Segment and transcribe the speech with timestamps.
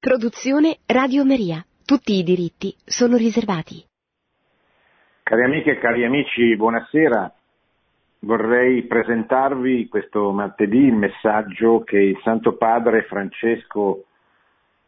[0.00, 1.60] Produzione Radio Maria.
[1.84, 3.84] Tutti i diritti sono riservati.
[5.24, 7.34] Cari amiche e cari amici, buonasera.
[8.20, 14.04] Vorrei presentarvi questo martedì il messaggio che il Santo Padre Francesco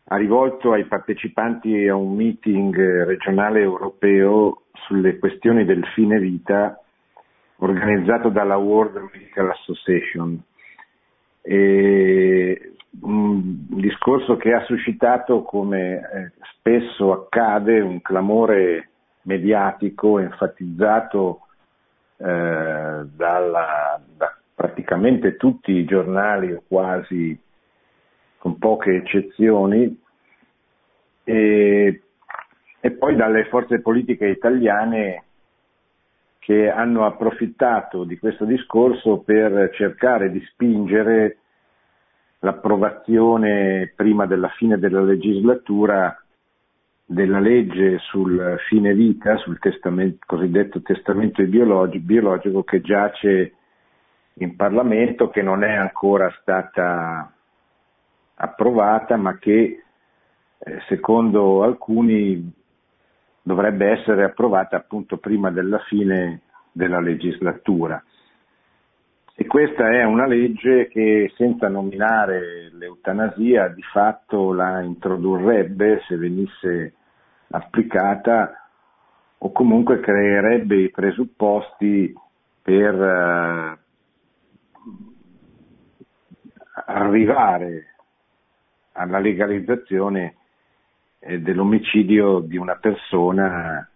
[0.05, 6.81] ha rivolto ai partecipanti a un meeting regionale europeo sulle questioni del fine vita
[7.57, 10.41] organizzato dalla World Medical Association.
[11.43, 18.89] E un discorso che ha suscitato, come eh, spesso accade, un clamore
[19.23, 21.47] mediatico enfatizzato
[22.17, 27.39] eh, dalla, da praticamente tutti i giornali o quasi
[28.39, 29.99] con poche eccezioni
[31.25, 32.03] e,
[32.81, 35.25] e poi dalle forze politiche italiane
[36.41, 41.39] che hanno approfittato di questo discorso per cercare di spingere
[42.41, 46.17] l'approvazione prima della fine della legislatura
[47.05, 53.55] della legge sul fine vita, sul testamento, cosiddetto testamento biologico, biologico che giace
[54.35, 57.33] in Parlamento, che non è ancora stata
[58.37, 59.83] approvata, ma che
[60.59, 62.53] eh, secondo alcuni
[63.43, 68.03] dovrebbe essere approvata appunto prima della fine della legislatura.
[69.43, 76.93] E questa è una legge che senza nominare l'eutanasia di fatto la introdurrebbe se venisse
[77.49, 78.69] applicata
[79.39, 82.13] o comunque creerebbe i presupposti
[82.61, 83.79] per uh,
[86.85, 87.95] arrivare
[88.93, 90.35] alla legalizzazione
[91.19, 93.90] eh, dell'omicidio di una persona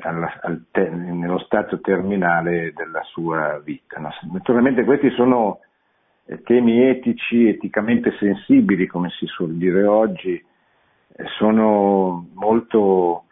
[0.00, 3.98] alla, al te, nello stato terminale della sua vita.
[3.98, 4.10] No?
[4.32, 5.60] Naturalmente questi sono
[6.26, 10.44] eh, temi etici, eticamente sensibili, come si suol dire oggi,
[11.38, 13.24] sono molto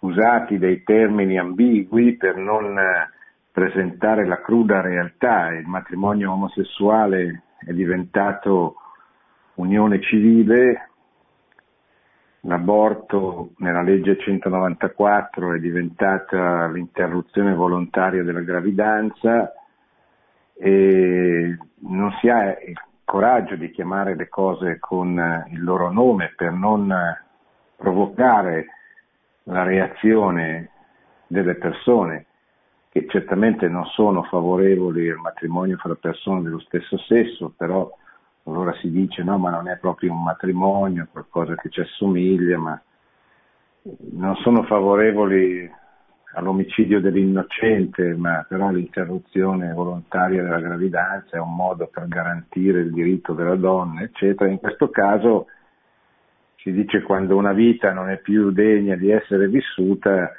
[0.00, 3.10] usati dei termini ambigui per non eh,
[3.52, 5.52] presentare la cruda realtà.
[5.52, 8.76] Il matrimonio omosessuale è diventato
[9.54, 10.87] unione civile,
[12.48, 19.52] L'aborto nella legge 194 è diventata l'interruzione volontaria della gravidanza
[20.54, 26.52] e non si ha il coraggio di chiamare le cose con il loro nome per
[26.52, 26.90] non
[27.76, 28.66] provocare
[29.42, 30.70] la reazione
[31.26, 32.24] delle persone
[32.88, 37.94] che certamente non sono favorevoli al matrimonio fra persone dello stesso sesso, però
[38.48, 42.80] allora si dice no, ma non è proprio un matrimonio, qualcosa che ci assomiglia, ma
[44.12, 45.70] non sono favorevoli
[46.34, 53.32] all'omicidio dell'innocente, ma però l'interruzione volontaria della gravidanza è un modo per garantire il diritto
[53.32, 54.50] della donna, eccetera.
[54.50, 55.46] In questo caso
[56.56, 60.32] si dice quando una vita non è più degna di essere vissuta,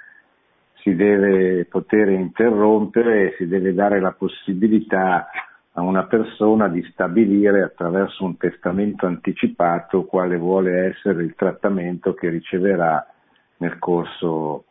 [0.81, 5.29] si deve poter interrompere si deve dare la possibilità
[5.79, 12.29] a una persona di stabilire attraverso un testamento anticipato quale vuole essere il trattamento che
[12.29, 13.05] riceverà
[13.57, 14.65] nel corso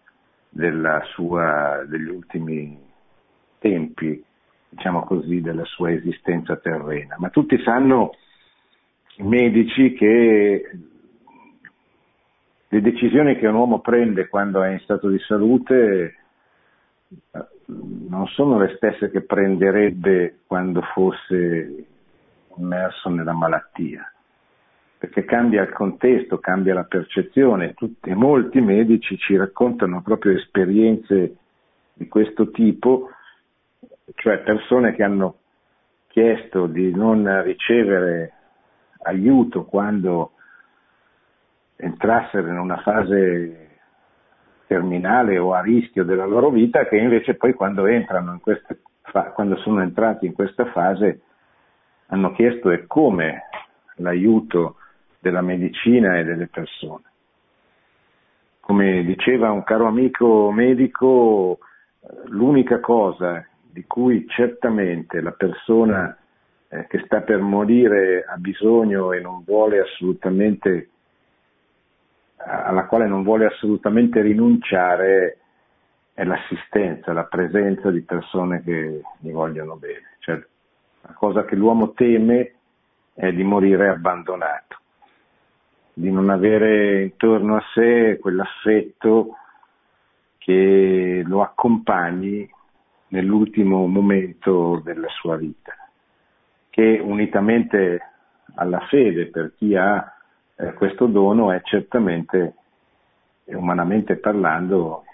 [1.15, 2.79] sua, degli ultimi
[3.59, 4.23] tempi,
[4.69, 7.17] diciamo così, della sua esistenza terrena.
[7.19, 8.13] Ma tutti sanno,
[9.17, 10.71] i medici, che
[12.69, 16.17] le decisioni che un uomo prende quando è in stato di salute
[17.69, 21.87] non sono le stesse che prenderebbe quando fosse
[22.57, 24.11] immerso nella malattia,
[24.97, 27.75] perché cambia il contesto, cambia la percezione.
[27.75, 31.37] Tutti, molti medici ci raccontano proprio esperienze
[31.93, 33.11] di questo tipo,
[34.15, 35.37] cioè persone che hanno
[36.09, 38.33] chiesto di non ricevere
[39.03, 40.33] aiuto quando
[41.77, 43.68] entrassero in una fase
[44.69, 47.85] terminale o a rischio della loro vita che invece poi quando,
[48.41, 48.81] queste,
[49.35, 51.23] quando sono entrati in questa fase
[52.09, 53.45] hanno chiesto e come
[53.97, 54.77] l'aiuto
[55.19, 57.05] della medicina e delle persone.
[58.61, 61.59] Come diceva un caro amico medico,
[62.27, 66.15] l'unica cosa di cui certamente la persona
[66.69, 70.91] eh, che sta per morire ha bisogno e non vuole assolutamente
[72.39, 75.39] alla quale non vuole assolutamente rinunciare
[76.15, 80.17] è l'assistenza, la presenza di persone che gli vogliono bene.
[80.21, 80.35] Cioè,
[81.03, 82.55] la cosa che l'uomo teme
[83.15, 84.79] è di morire abbandonato,
[85.93, 89.37] di non avere intorno a sé quell'affetto
[90.39, 92.49] che lo accompagni
[93.09, 95.75] nell'ultimo momento della sua vita,
[96.71, 98.01] che unitamente
[98.55, 100.18] alla fede per chi ha
[100.59, 102.55] eh, questo dono è certamente,
[103.45, 105.05] umanamente parlando,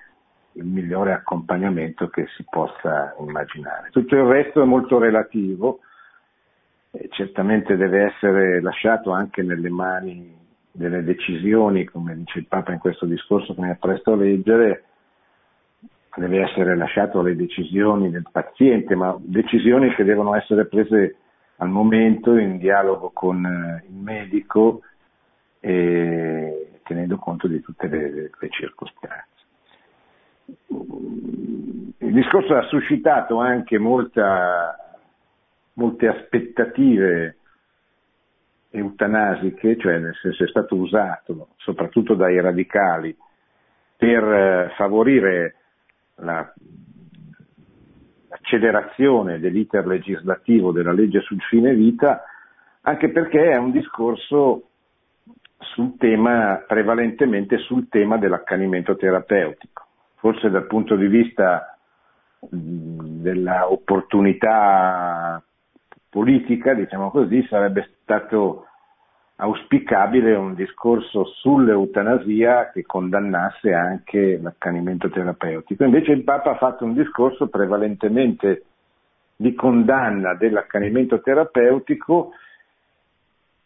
[0.52, 3.91] il migliore accompagnamento che si possa immaginare.
[3.91, 5.81] Tutto il resto è molto relativo,
[6.91, 10.35] e certamente deve essere lasciato anche nelle mani
[10.70, 14.85] delle decisioni, come dice il Papa in questo discorso che mi appresto a leggere,
[16.17, 21.17] deve essere lasciato alle decisioni del paziente, ma decisioni che devono essere prese
[21.56, 24.82] al momento in dialogo con eh, il medico
[25.65, 29.33] e tenendo conto di tutte le, le circostanze.
[30.67, 34.77] Il discorso ha suscitato anche molta,
[35.75, 37.39] molte aspettative
[38.69, 43.17] eutanasiche, cioè nel senso è stato usato soprattutto dai radicali
[43.97, 45.55] per eh, favorire
[46.17, 46.53] la,
[48.29, 52.23] l'accelerazione dell'iter legislativo della legge sul fine vita,
[52.83, 54.69] anche perché è un discorso
[55.73, 59.87] sul tema, prevalentemente sul tema dell'accanimento terapeutico.
[60.17, 61.79] Forse dal punto di vista
[62.51, 65.41] dell'opportunità
[66.09, 68.67] politica, diciamo così, sarebbe stato
[69.37, 75.83] auspicabile un discorso sull'eutanasia che condannasse anche l'accanimento terapeutico.
[75.85, 78.67] Invece il Papa ha fatto un discorso prevalentemente
[79.37, 82.31] di condanna dell'accanimento terapeutico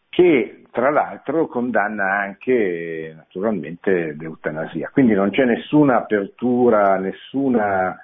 [0.09, 4.89] che tra l'altro condanna anche naturalmente l'eutanasia.
[4.91, 7.97] Quindi non c'è nessuna apertura, nessuna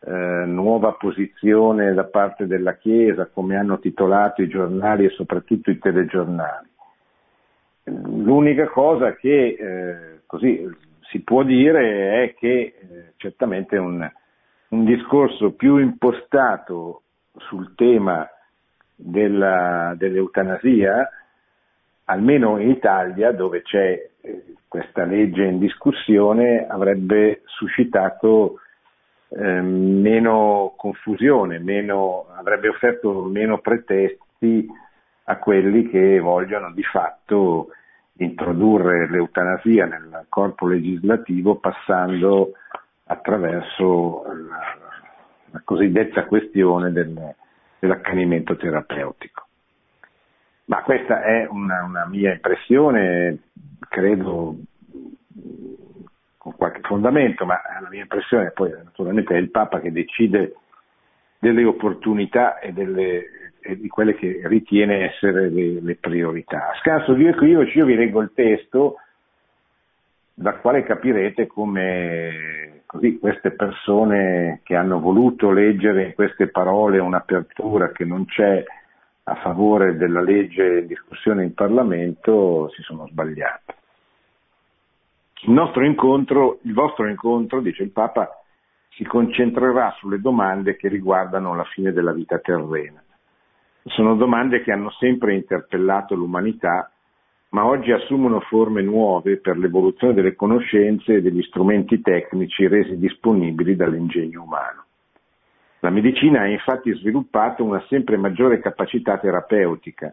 [0.00, 5.78] eh, nuova posizione da parte della Chiesa, come hanno titolato i giornali e soprattutto i
[5.78, 6.68] telegiornali.
[7.84, 10.68] L'unica cosa che eh, così
[11.10, 14.08] si può dire è che eh, certamente un,
[14.68, 17.02] un, discorso più impostato
[17.36, 18.28] sul tema
[18.94, 21.08] della, dell'eutanasia,
[22.06, 28.60] almeno in Italia dove c'è eh, questa legge in discussione, avrebbe suscitato
[29.28, 34.66] eh, meno confusione, meno, avrebbe offerto meno pretesti
[35.24, 37.68] a quelli che vogliono di fatto
[38.18, 42.52] introdurre l'eutanasia nel corpo legislativo passando
[43.04, 44.58] attraverso la,
[45.50, 47.34] la cosiddetta questione del,
[47.78, 49.45] dell'accanimento terapeutico.
[50.66, 53.38] Ma questa è una, una mia impressione,
[53.88, 54.56] credo
[56.38, 60.54] con qualche fondamento, ma la mia impressione poi naturalmente è il Papa che decide
[61.38, 66.70] delle opportunità e delle, e di quelle che ritiene essere le, le priorità.
[66.70, 68.96] A scanso di equivoci io vi leggo il testo
[70.34, 77.90] dal quale capirete come così, queste persone che hanno voluto leggere in queste parole un'apertura
[77.92, 78.64] che non c'è
[79.28, 83.74] a favore della legge in discussione in Parlamento si sono sbagliate.
[85.42, 85.50] Il,
[85.84, 88.28] incontro, il vostro incontro, dice il Papa,
[88.90, 93.02] si concentrerà sulle domande che riguardano la fine della vita terrena.
[93.86, 96.90] Sono domande che hanno sempre interpellato l'umanità,
[97.50, 103.74] ma oggi assumono forme nuove per l'evoluzione delle conoscenze e degli strumenti tecnici resi disponibili
[103.74, 104.84] dall'ingegno umano.
[105.86, 110.12] La medicina ha infatti sviluppato una sempre maggiore capacità terapeutica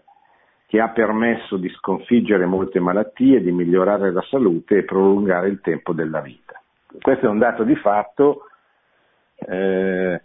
[0.67, 5.91] che ha permesso di sconfiggere molte malattie, di migliorare la salute e prolungare il tempo
[5.91, 6.61] della vita.
[7.01, 8.49] Questo è un dato di fatto
[9.35, 10.21] eh,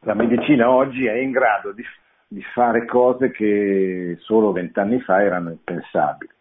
[0.00, 1.84] la medicina oggi è in grado di,
[2.26, 6.32] di fare cose che solo vent'anni fa erano impensabili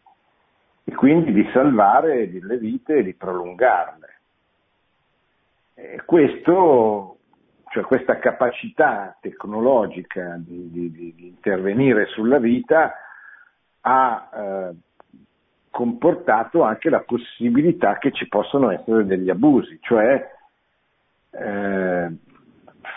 [0.86, 4.19] e quindi di salvare delle vite e di prolungarle.
[5.82, 7.20] E questo,
[7.72, 12.94] cioè questa capacità tecnologica di, di, di, intervenire sulla vita
[13.80, 14.76] ha eh,
[15.70, 20.30] comportato anche la possibilità che ci possano essere degli abusi, cioè
[21.32, 22.12] eh,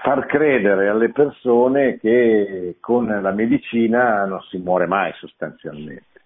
[0.03, 6.21] far credere alle persone che con la medicina non si muore mai sostanzialmente.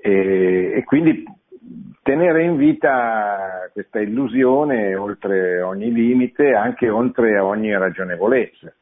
[0.00, 1.22] E, e quindi
[2.02, 8.72] tenere in vita questa illusione oltre ogni limite, anche oltre ogni ragionevolezza.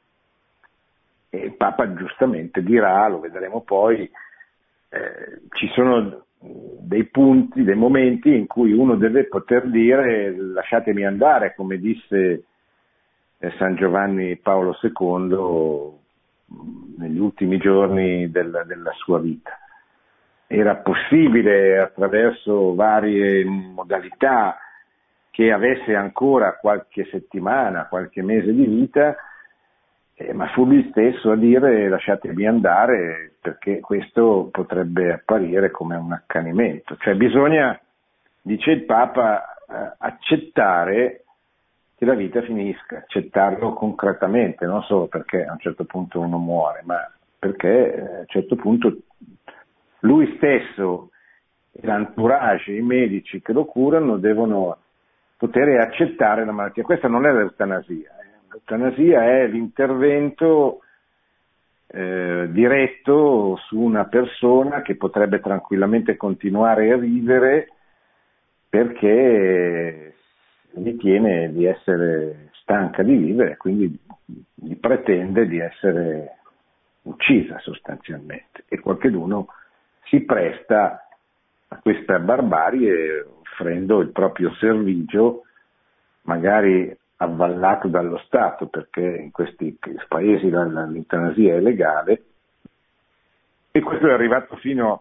[1.30, 4.10] E il Papa giustamente dirà, lo vedremo poi,
[4.88, 11.54] eh, ci sono dei punti, dei momenti in cui uno deve poter dire lasciatemi andare,
[11.54, 12.44] come disse
[13.58, 16.04] San Giovanni Paolo II
[16.98, 19.58] negli ultimi giorni del, della sua vita.
[20.46, 24.56] Era possibile attraverso varie modalità
[25.30, 29.16] che avesse ancora qualche settimana, qualche mese di vita,
[30.18, 36.10] Eh, ma fu lui stesso a dire lasciatemi andare perché questo potrebbe apparire come un
[36.10, 36.96] accanimento.
[36.96, 37.78] Cioè bisogna,
[38.40, 41.24] dice il Papa, eh, accettare
[41.98, 46.80] che la vita finisca, accettarlo concretamente, non solo perché a un certo punto uno muore,
[46.84, 46.96] ma
[47.38, 48.96] perché eh, a un certo punto
[50.06, 51.10] lui stesso,
[51.72, 54.78] l'entourage, i medici che lo curano devono
[55.36, 56.84] poter accettare la malattia.
[56.84, 58.12] Questa non è l'eutanasia,
[58.48, 60.80] L'eutanasia è l'intervento
[61.88, 67.68] eh, diretto su una persona che potrebbe tranquillamente continuare a vivere
[68.68, 70.14] perché
[70.74, 73.98] ritiene di essere stanca di vivere e quindi
[74.54, 76.38] gli pretende di essere
[77.02, 79.46] uccisa sostanzialmente e qualcheduno
[80.06, 81.08] si presta
[81.68, 85.42] a questa barbarie offrendo il proprio servigio
[86.22, 92.24] magari avvallato dallo Stato perché in questi paesi l'eutanasia è legale
[93.70, 95.00] e questo è arrivato fino a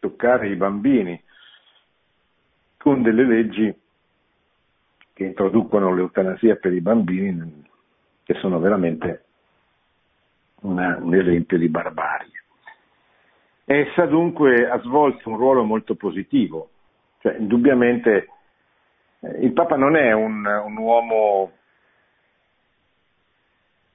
[0.00, 1.20] toccare i bambini
[2.76, 3.72] con delle leggi
[5.12, 7.64] che introducono l'eutanasia per i bambini
[8.24, 9.24] che sono veramente
[10.62, 12.41] una, un esempio di barbarie.
[13.64, 16.70] Essa dunque ha svolto un ruolo molto positivo,
[17.20, 18.28] cioè indubbiamente
[19.20, 21.52] eh, il Papa non è un, un uomo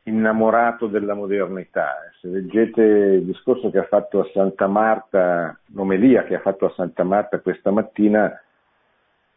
[0.03, 1.95] innamorato della modernità.
[2.19, 6.74] Se leggete il discorso che ha fatto a Santa Marta, l'omelia che ha fatto a
[6.74, 8.41] Santa Marta questa mattina,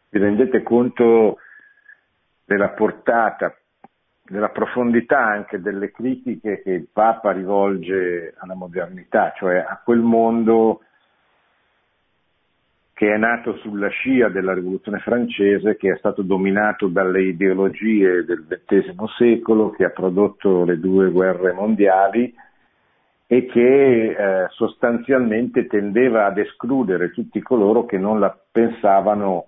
[0.09, 1.37] vi rendete conto
[2.45, 3.53] della portata,
[4.31, 10.81] della profondità anche delle critiche che il Papa rivolge alla modernità, cioè a quel mondo
[12.93, 18.45] che è nato sulla scia della rivoluzione francese, che è stato dominato dalle ideologie del
[18.47, 22.33] XX secolo, che ha prodotto le due guerre mondiali
[23.27, 29.47] e che eh, sostanzialmente tendeva ad escludere tutti coloro che non la pensavano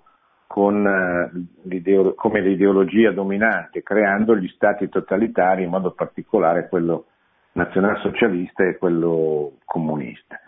[0.55, 7.05] eh, come l'ideologia dominante, creando gli stati totalitari, in modo particolare quello
[7.53, 10.39] nazionalsocialista e quello comunista.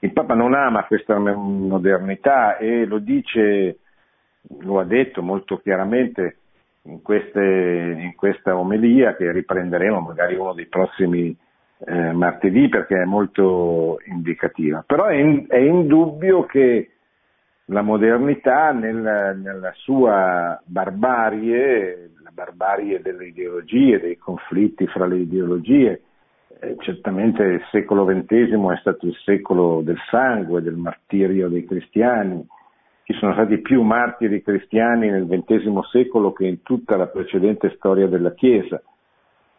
[0.00, 3.78] Il Papa non ama questa modernità e lo dice,
[4.60, 6.36] lo ha detto molto chiaramente
[6.82, 11.36] in, queste, in questa omelia che riprenderemo magari uno dei prossimi
[11.84, 14.84] eh, martedì perché è molto indicativa.
[14.86, 16.90] Però è, in, è indubbio che
[17.70, 26.02] la modernità nel, nella sua barbarie, la barbarie delle ideologie, dei conflitti fra le ideologie,
[26.60, 32.46] eh, certamente il secolo XX è stato il secolo del sangue, del martirio dei cristiani.
[33.02, 38.06] Ci sono stati più martiri cristiani nel XX secolo che in tutta la precedente storia
[38.06, 38.82] della Chiesa.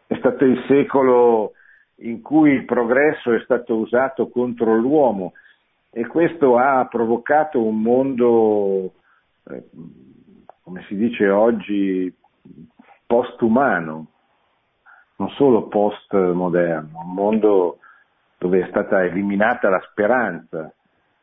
[0.08, 1.54] È stato il secolo
[2.02, 5.34] in cui il progresso è stato usato contro l'uomo
[5.92, 8.94] e questo ha provocato un mondo,
[9.50, 9.64] eh,
[10.64, 12.14] come si dice oggi,
[13.06, 14.06] postumano,
[15.16, 17.80] non solo post-moderno, un mondo
[18.38, 20.72] dove è stata eliminata la speranza.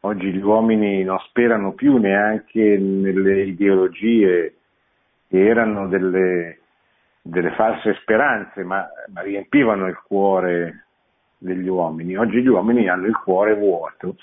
[0.00, 4.54] Oggi gli uomini non sperano più neanche nelle ideologie
[5.28, 6.58] che erano delle,
[7.22, 10.86] delle false speranze, ma, ma riempivano il cuore
[11.38, 12.16] degli uomini.
[12.16, 14.16] Oggi gli uomini hanno il cuore vuoto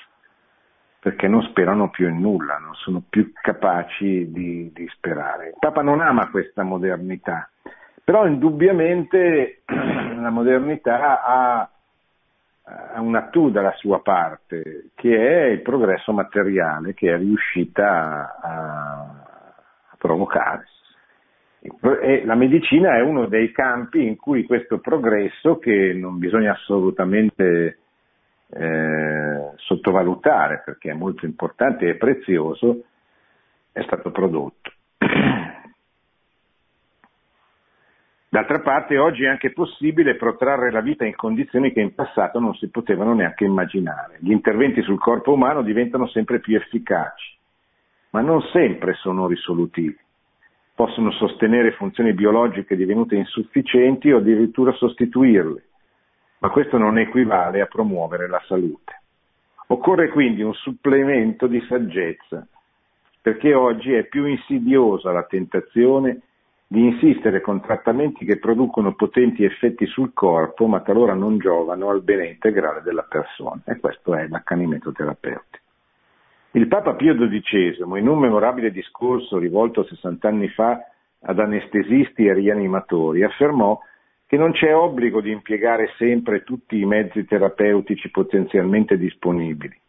[1.03, 5.48] perché non sperano più in nulla, non sono più capaci di, di sperare.
[5.50, 7.50] Il Papa non ama questa modernità,
[8.01, 11.69] però indubbiamente la modernità ha,
[13.01, 18.91] una tu dalla sua parte, che è il progresso materiale che è riuscita a,
[19.89, 20.69] a provocare.
[22.01, 27.79] E la medicina è uno dei campi in cui questo progresso, che non bisogna assolutamente
[28.55, 32.83] eh, sottovalutare perché è molto importante e prezioso,
[33.72, 34.72] è stato prodotto.
[38.29, 42.55] D'altra parte oggi è anche possibile protrarre la vita in condizioni che in passato non
[42.55, 44.17] si potevano neanche immaginare.
[44.19, 47.38] Gli interventi sul corpo umano diventano sempre più efficaci,
[48.10, 49.98] ma non sempre sono risolutivi.
[50.74, 55.63] Possono sostenere funzioni biologiche divenute insufficienti o addirittura sostituirle,
[56.43, 59.01] ma questo non equivale a promuovere la salute.
[59.67, 62.45] Occorre quindi un supplemento di saggezza,
[63.21, 66.19] perché oggi è più insidiosa la tentazione
[66.67, 72.01] di insistere con trattamenti che producono potenti effetti sul corpo, ma talora non giovano al
[72.01, 73.62] bene integrale della persona.
[73.63, 75.63] E questo è l'accanimento terapeutico.
[76.51, 80.77] Il Papa Pio XII, in un memorabile discorso rivolto 60 anni fa
[81.21, 83.79] ad anestesisti e rianimatori, affermò
[84.33, 89.79] che non c'è obbligo di impiegare sempre tutti i mezzi terapeutici potenzialmente disponibili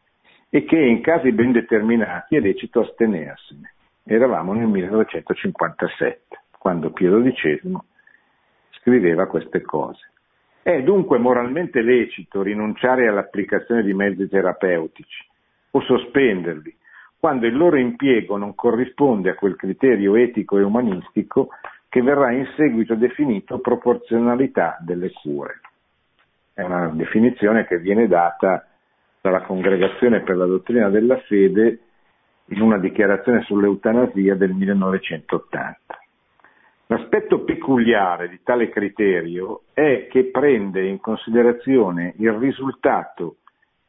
[0.50, 3.72] e che in casi ben determinati è lecito astenersene.
[4.04, 7.74] Eravamo nel 1957, quando Piero XII
[8.72, 10.10] scriveva queste cose.
[10.60, 15.24] È dunque moralmente lecito rinunciare all'applicazione di mezzi terapeutici
[15.70, 16.76] o sospenderli
[17.18, 21.48] quando il loro impiego non corrisponde a quel criterio etico e umanistico
[21.94, 25.60] che verrà in seguito definito proporzionalità delle cure.
[26.52, 28.66] È una definizione che viene data
[29.20, 31.78] dalla Congregazione per la dottrina della fede
[32.46, 35.76] in una dichiarazione sull'eutanasia del 1980.
[36.86, 43.36] L'aspetto peculiare di tale criterio è che prende in considerazione il risultato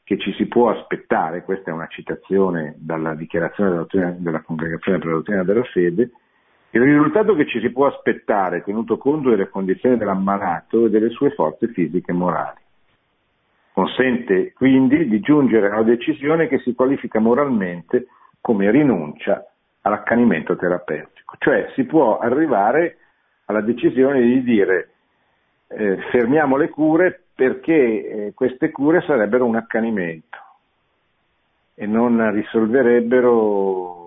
[0.04, 5.08] che ci si può aspettare, questa è una citazione dalla dichiarazione della, della Congregazione per
[5.08, 6.12] la dottrina della fede,
[6.72, 11.32] il risultato che ci si può aspettare tenuto conto delle condizioni dell'ammalato e delle sue
[11.32, 12.60] forze fisiche e morali.
[13.74, 18.08] Consente quindi di giungere a una decisione che si qualifica moralmente
[18.42, 19.46] come rinuncia
[19.82, 22.98] all'accanimento terapeutico, cioè si può arrivare
[23.46, 24.90] alla decisione di dire
[25.68, 30.38] eh, fermiamo le cure perché eh, queste cure sarebbero un accanimento
[31.76, 34.05] e non risolverebbero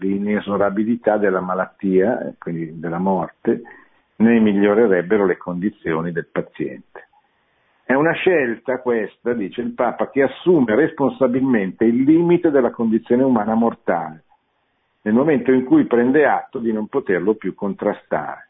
[0.00, 3.62] l'inesorabilità della malattia, quindi della morte,
[4.16, 7.08] né migliorerebbero le condizioni del paziente.
[7.84, 13.54] È una scelta questa, dice il Papa, che assume responsabilmente il limite della condizione umana
[13.54, 14.24] mortale,
[15.02, 18.48] nel momento in cui prende atto di non poterlo più contrastare.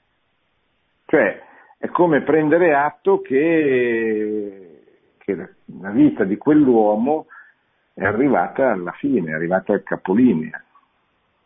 [1.06, 1.42] Cioè,
[1.78, 4.80] è come prendere atto che,
[5.18, 5.48] che
[5.80, 7.26] la vita di quell'uomo
[7.94, 10.62] è arrivata alla fine, è arrivata al capolinea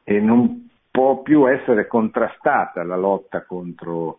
[0.04, 4.18] e non può più essere contrastata la lotta contro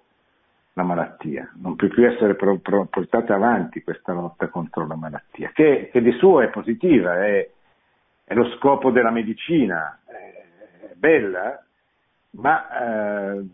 [0.73, 6.01] la malattia, non può più essere portata avanti questa lotta contro la malattia, che, che
[6.01, 7.47] di suo è positiva, è,
[8.23, 11.63] è, lo scopo della medicina, è, è bella,
[12.31, 13.45] ma eh,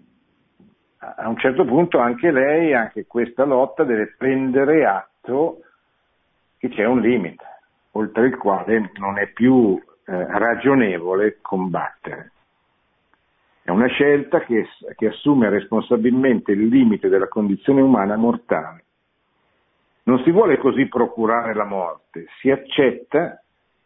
[0.99, 5.61] a un certo punto anche lei, anche questa lotta deve prendere atto
[6.57, 7.43] che c'è un limite,
[7.91, 9.77] oltre il quale non è più
[10.09, 12.31] eh, ragionevole combattere.
[13.61, 18.83] È una scelta che, che assume responsabilmente il limite della condizione umana mortale.
[20.03, 23.39] Non si vuole così procurare la morte, si accetta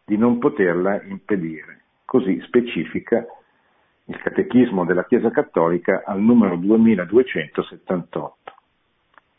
[0.05, 1.81] di non poterla impedire.
[2.05, 3.25] Così specifica
[4.05, 8.37] il Catechismo della Chiesa Cattolica al numero 2278.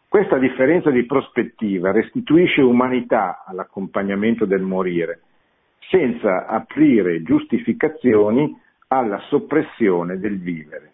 [0.07, 5.23] Questa differenza di prospettiva restituisce umanità all'accompagnamento del morire,
[5.89, 10.93] senza aprire giustificazioni alla soppressione del vivere.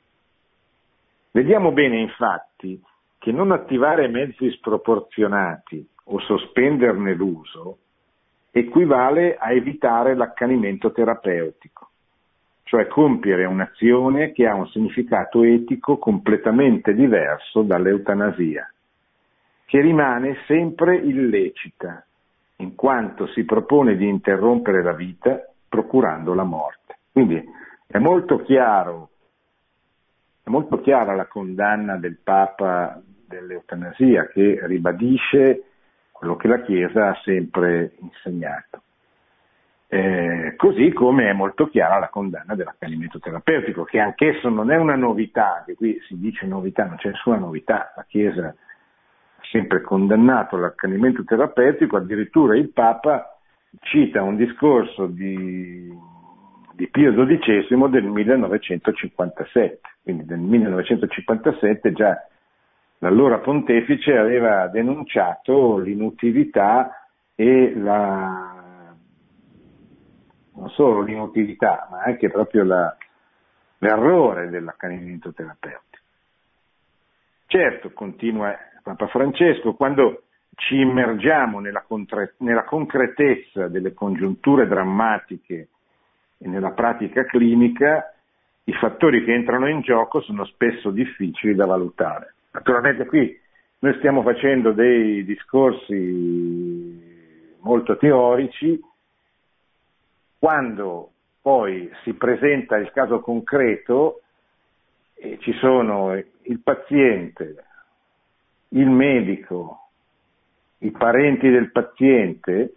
[1.33, 2.81] Vediamo bene infatti
[3.18, 7.79] che non attivare mezzi sproporzionati o sospenderne l'uso
[8.50, 11.90] equivale a evitare l'accanimento terapeutico
[12.70, 18.72] cioè compiere un'azione che ha un significato etico completamente diverso dall'eutanasia,
[19.64, 22.07] che rimane sempre illecita,
[22.61, 26.99] in quanto si propone di interrompere la vita procurando la morte.
[27.12, 27.42] Quindi
[27.87, 29.11] è molto chiaro,
[30.42, 35.64] è molto chiara la condanna del Papa dell'eutanasia che ribadisce
[36.12, 38.83] quello che la Chiesa ha sempre insegnato.
[39.92, 44.94] Eh, così come è molto chiara la condanna dell'accanimento terapeutico, che anch'esso non è una
[44.94, 48.55] novità, che qui si dice novità, non c'è nessuna novità, la Chiesa
[49.50, 53.36] sempre condannato l'accanimento terapeutico, addirittura il Papa
[53.80, 55.92] cita un discorso di,
[56.74, 62.16] di Pio XII del 1957, quindi nel 1957 già
[62.98, 68.58] l'allora pontefice aveva denunciato l'inutilità e la
[70.52, 72.94] non solo l'inutilità, ma anche proprio la,
[73.78, 75.88] l'errore dell'accanimento terapeutico.
[77.46, 80.25] Certo, continua Papa Francesco, quando
[80.57, 85.69] ci immergiamo nella, contre- nella concretezza delle congiunture drammatiche
[86.38, 88.14] e nella pratica clinica,
[88.64, 92.35] i fattori che entrano in gioco sono spesso difficili da valutare.
[92.53, 93.38] Naturalmente qui
[93.81, 95.99] noi stiamo facendo dei discorsi
[97.61, 98.79] molto teorici,
[100.38, 104.23] quando poi si presenta il caso concreto
[105.14, 107.64] e ci sono il paziente,
[108.70, 109.88] il medico,
[110.78, 112.74] i parenti del paziente,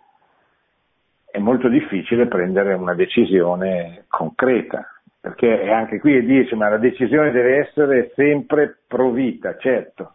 [1.29, 4.87] è molto difficile prendere una decisione concreta,
[5.19, 10.13] perché anche qui dice ma la decisione deve essere sempre pro vita, certo,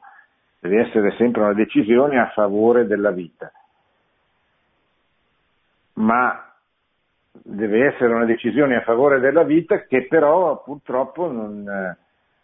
[0.61, 3.51] deve essere sempre una decisione a favore della vita,
[5.95, 6.53] ma
[7.33, 11.97] deve essere una decisione a favore della vita che però purtroppo non,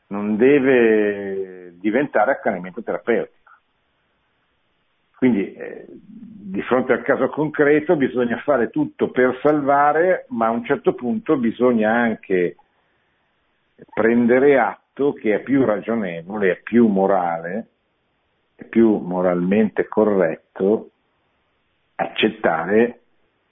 [0.09, 3.53] non deve diventare accanimento terapeutico.
[5.17, 10.64] Quindi eh, di fronte al caso concreto bisogna fare tutto per salvare, ma a un
[10.64, 12.57] certo punto bisogna anche
[13.93, 17.67] prendere atto che è più ragionevole, è più morale,
[18.55, 20.90] è più moralmente corretto
[21.97, 23.01] accettare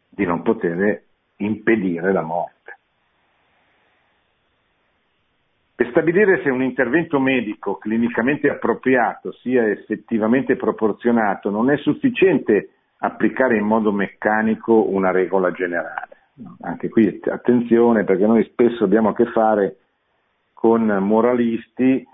[0.09, 1.03] di non poter
[1.37, 2.62] impedire la morte.
[5.83, 12.68] Per stabilire se un intervento medico clinicamente appropriato sia effettivamente proporzionato non è sufficiente
[12.99, 16.16] applicare in modo meccanico una regola generale.
[16.61, 19.79] Anche qui attenzione perché noi spesso abbiamo a che fare
[20.53, 22.07] con moralisti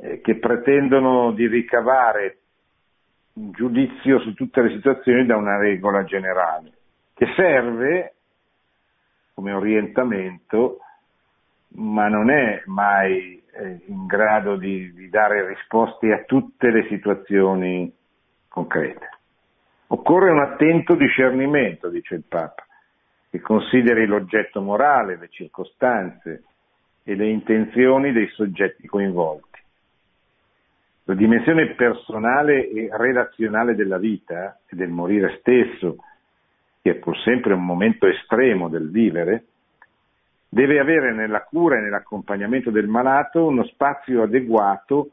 [0.00, 2.38] eh, che pretendono di ricavare
[3.34, 6.72] un giudizio su tutte le situazioni da una regola generale,
[7.12, 8.14] che serve
[9.34, 10.78] come orientamento,
[11.74, 17.92] ma non è mai eh, in grado di, di dare risposte a tutte le situazioni
[18.48, 19.08] concrete.
[19.88, 22.64] Occorre un attento discernimento, dice il Papa,
[23.30, 26.44] che consideri l'oggetto morale, le circostanze
[27.04, 29.60] e le intenzioni dei soggetti coinvolti.
[31.04, 35.96] La dimensione personale e relazionale della vita e del morire stesso
[36.82, 39.44] che è pur sempre un momento estremo del vivere,
[40.54, 45.12] deve avere nella cura e nell'accompagnamento del malato uno spazio adeguato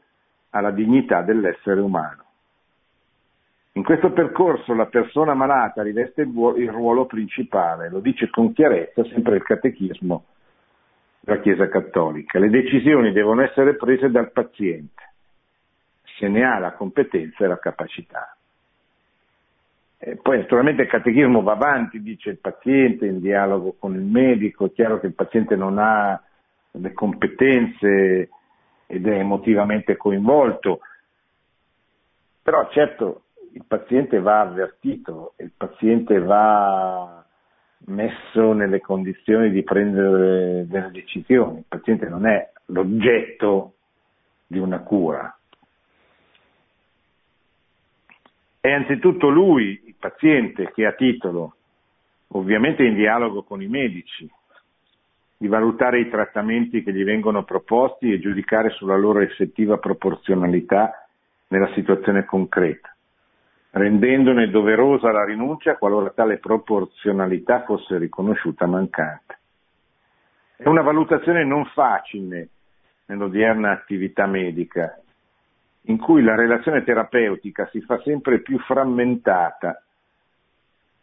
[0.50, 2.24] alla dignità dell'essere umano.
[3.72, 9.36] In questo percorso la persona malata riveste il ruolo principale, lo dice con chiarezza sempre
[9.36, 10.24] il catechismo
[11.20, 12.38] della Chiesa Cattolica.
[12.38, 15.02] Le decisioni devono essere prese dal paziente,
[16.18, 18.36] se ne ha la competenza e la capacità.
[20.02, 24.64] Eh, poi naturalmente il catechismo va avanti, dice il paziente in dialogo con il medico,
[24.64, 26.18] è chiaro che il paziente non ha
[26.70, 28.30] le competenze
[28.86, 30.80] ed è emotivamente coinvolto,
[32.42, 37.22] però certo il paziente va avvertito, il paziente va
[37.88, 43.74] messo nelle condizioni di prendere delle decisioni, il paziente non è l'oggetto
[44.46, 45.38] di una cura,
[48.62, 51.54] È anzitutto lui, il paziente, che ha titolo,
[52.32, 54.30] ovviamente in dialogo con i medici,
[55.38, 61.08] di valutare i trattamenti che gli vengono proposti e giudicare sulla loro effettiva proporzionalità
[61.48, 62.94] nella situazione concreta,
[63.70, 69.38] rendendone doverosa la rinuncia qualora tale proporzionalità fosse riconosciuta mancante.
[70.56, 72.48] È una valutazione non facile
[73.06, 75.00] nell'odierna attività medica
[75.82, 79.82] in cui la relazione terapeutica si fa sempre più frammentata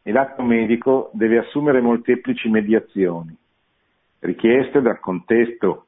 [0.04, 3.36] e l'atto medico deve assumere molteplici mediazioni,
[4.20, 5.86] richieste dal contesto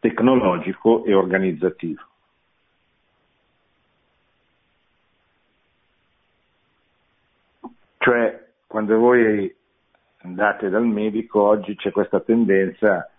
[0.00, 2.02] tecnologico e organizzativo.
[7.98, 9.54] Cioè, quando voi
[10.22, 13.11] andate dal medico, oggi c'è questa tendenza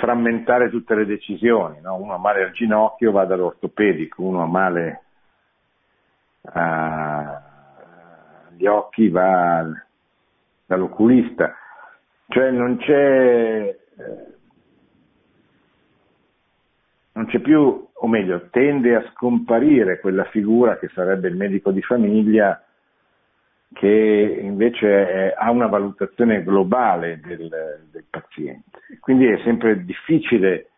[0.00, 1.96] frammentare tutte le decisioni, no?
[1.96, 5.02] uno ha male al ginocchio va dall'ortopedico, uno ha male
[8.58, 9.66] agli occhi va
[10.66, 11.54] dall'oculista,
[12.28, 13.76] cioè non c'è,
[17.12, 21.82] non c'è più, o meglio, tende a scomparire quella figura che sarebbe il medico di
[21.82, 22.62] famiglia
[23.72, 27.48] che invece è, ha una valutazione globale del,
[27.90, 28.80] del paziente.
[29.00, 30.70] Quindi è sempre difficile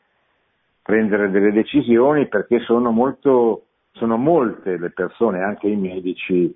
[0.82, 6.54] prendere delle decisioni perché sono, molto, sono molte le persone, anche i medici,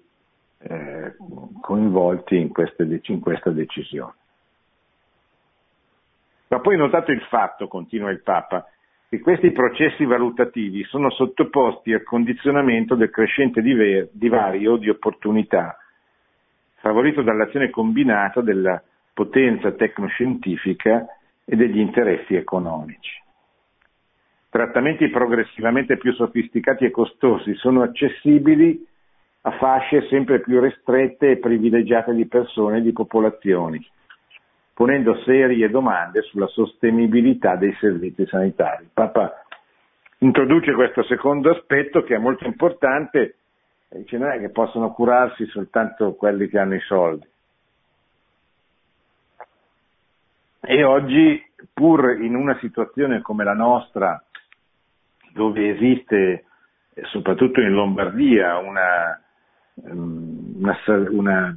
[0.59, 1.17] eh,
[1.61, 4.15] coinvolti in, queste, in questa decisione.
[6.49, 8.67] Ma poi notato il fatto, continua il Papa,
[9.09, 15.79] che questi processi valutativi sono sottoposti al condizionamento del crescente divario di opportunità
[16.85, 18.81] favorito dall'azione combinata della
[19.15, 21.07] potenza tecnoscientifica
[21.43, 23.23] e degli interessi economici.
[24.51, 28.87] Trattamenti progressivamente più sofisticati e costosi sono accessibili
[29.47, 33.83] a fasce sempre più ristrette e privilegiate di persone e di popolazioni,
[34.75, 38.85] ponendo serie domande sulla sostenibilità dei servizi sanitari.
[38.85, 39.43] Il Papa
[40.19, 43.37] introduce questo secondo aspetto che è molto importante
[43.89, 47.27] dice non è che possono curarsi soltanto quelli che hanno i soldi.
[50.61, 54.23] E oggi, pur in una situazione come la nostra,
[55.33, 56.47] dove esiste,
[57.11, 59.21] soprattutto in Lombardia, una,
[59.75, 60.79] una,
[61.11, 61.57] una,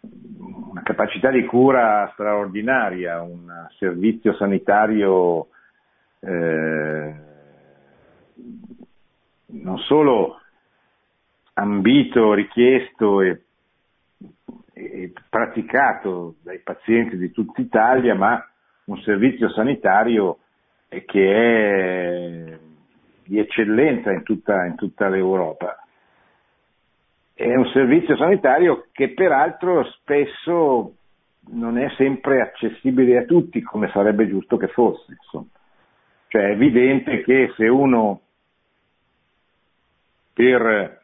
[0.00, 5.48] una capacità di cura straordinaria, un servizio sanitario
[6.20, 7.14] eh,
[9.46, 10.40] non solo
[11.58, 13.42] ambito, richiesto e,
[14.72, 18.44] e, praticato dai pazienti di tutta Italia, ma
[18.84, 20.38] un servizio sanitario
[20.88, 22.58] che è
[23.24, 25.82] di eccellenza in tutta, in tutta l'Europa.
[27.34, 30.94] È un servizio sanitario che peraltro spesso
[31.50, 35.12] non è sempre accessibile a tutti come sarebbe giusto che fosse.
[35.12, 35.48] Insomma.
[36.28, 38.20] Cioè è evidente che se uno
[40.32, 40.98] per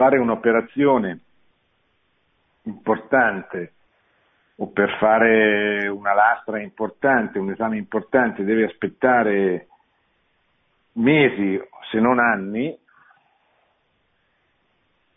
[0.00, 1.20] fare un'operazione
[2.62, 3.72] importante
[4.56, 9.68] o per fare una lastra importante, un esame importante, deve aspettare
[10.92, 11.60] mesi
[11.90, 12.74] se non anni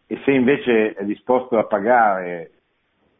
[0.06, 2.52] e se invece è disposto a pagare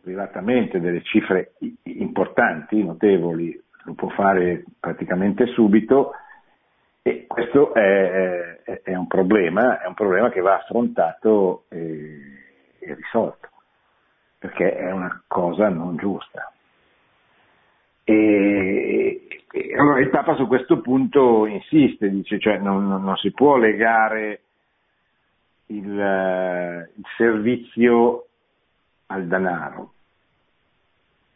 [0.02, 6.12] privatamente delle cifre importanti, notevoli, lo può fare praticamente subito
[7.06, 12.18] e questo è, è, un, problema, è un problema che va affrontato e,
[12.80, 13.50] e risolto,
[14.40, 16.50] perché è una cosa non giusta.
[18.06, 23.32] E, e, allora il Papa su questo punto insiste, dice cioè non, non, non si
[23.34, 24.42] può legare
[25.68, 28.28] il, il, servizio
[29.08, 29.92] al denaro,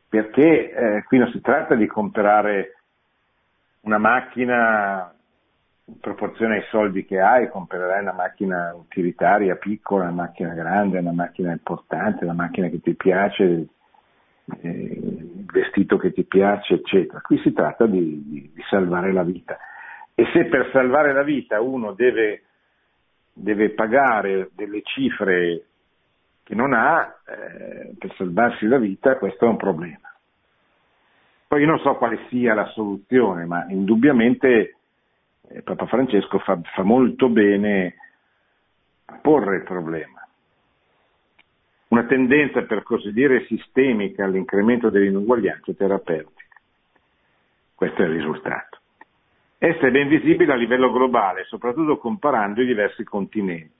[0.07, 2.77] perché eh, qui non si tratta di comprare
[3.81, 5.11] una macchina
[5.89, 11.13] in proporzione ai soldi che hai, comprerai una macchina utilitaria piccola, una macchina grande, una
[11.13, 13.67] macchina importante, una macchina che ti piace,
[14.61, 17.21] eh, il vestito che ti piace, eccetera.
[17.21, 19.57] Qui si tratta di, di, di, salvare la vita.
[20.13, 22.43] E se per salvare la vita uno deve,
[23.31, 25.63] deve pagare delle cifre
[26.43, 30.11] che non ha eh, per salvarsi la vita, questo è un problema.
[31.47, 34.76] Poi io non so quale sia la soluzione, ma indubbiamente
[35.63, 37.95] Papa Francesco fa, fa molto bene
[39.05, 40.25] a porre il problema.
[41.89, 46.55] Una tendenza, per così dire, sistemica all'incremento dell'inuguaglianza terapeutica.
[47.73, 48.79] Questo è il risultato.
[49.57, 53.77] Essa è ben visibile a livello globale, soprattutto comparando i diversi continenti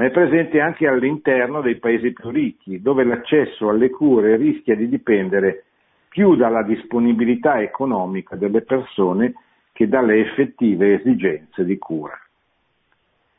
[0.00, 4.88] ma è presente anche all'interno dei paesi più ricchi, dove l'accesso alle cure rischia di
[4.88, 5.64] dipendere
[6.08, 9.34] più dalla disponibilità economica delle persone
[9.72, 12.18] che dalle effettive esigenze di cura.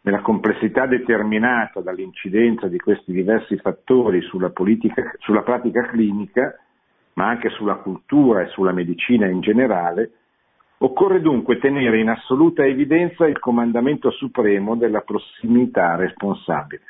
[0.04, 6.58] Nella complessità determinata dall'incidenza di questi diversi fattori sulla, politica, sulla pratica clinica,
[7.14, 10.12] ma anche sulla cultura e sulla medicina in generale,
[10.84, 16.82] Occorre dunque tenere in assoluta evidenza il comandamento supremo della prossimità responsabile,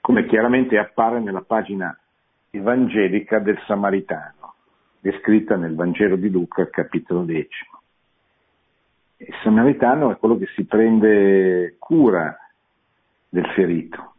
[0.00, 1.98] come chiaramente appare nella pagina
[2.48, 4.54] evangelica del Samaritano,
[5.00, 7.80] descritta nel Vangelo di Luca, capitolo decimo.
[9.18, 12.36] Il Samaritano è quello che si prende cura
[13.28, 14.14] del ferito.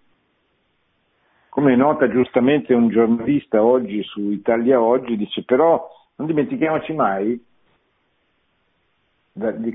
[1.50, 7.46] Come nota giustamente un giornalista oggi su Italia Oggi, dice però non dimentichiamoci mai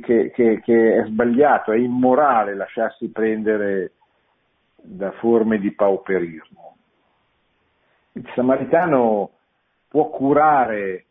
[0.02, 3.92] che, che, che è sbagliato, è immorale lasciarsi prendere
[4.74, 6.76] da forme di pauperismo.
[8.12, 9.30] Il samaritano
[9.88, 11.06] può curare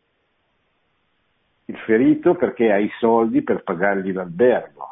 [1.72, 4.88] il ferito perché ha i soldi per pagargli l'albergo.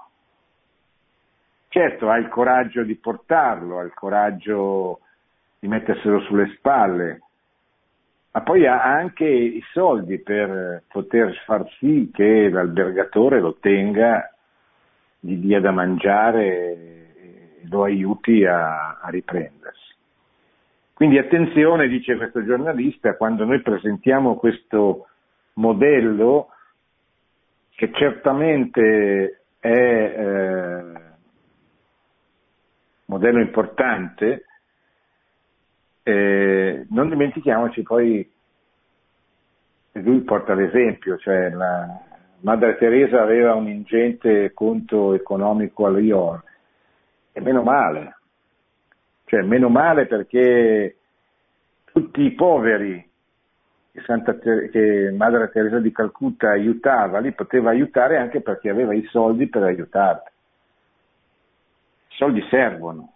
[1.69, 5.01] Certo, ha il coraggio di portarlo, ha il coraggio
[5.59, 7.21] di metterselo sulle spalle,
[8.33, 14.35] ma poi ha anche i soldi per poter far sì che l'albergatore lo tenga,
[15.21, 19.95] gli dia da mangiare e lo aiuti a, a riprendersi.
[20.95, 25.07] Quindi attenzione, dice questo giornalista, quando noi presentiamo questo
[25.55, 26.49] modello
[27.81, 30.83] che certamente è eh,
[33.07, 34.45] modello importante,
[36.03, 38.31] eh, non dimentichiamoci poi,
[39.93, 41.99] lui porta l'esempio, cioè la
[42.41, 46.43] Madre Teresa aveva un ingente conto economico all'IOR,
[47.33, 48.19] e meno male,
[49.25, 50.97] cioè meno male perché
[51.85, 53.10] tutti i poveri
[53.93, 59.05] che, Santa, che Madre Teresa di Calcutta aiutava, li poteva aiutare anche perché aveva i
[59.11, 60.31] soldi per aiutarli.
[62.09, 63.15] I soldi servono,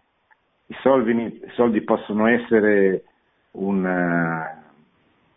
[0.66, 3.04] i soldi, i soldi possono essere
[3.52, 4.62] una, eh,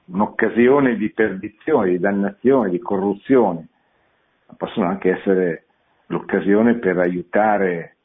[0.06, 3.67] un'occasione di perdizione, di dannazione, di corruzione,
[4.47, 5.65] ma possono anche essere
[6.08, 7.95] l'occasione per aiutare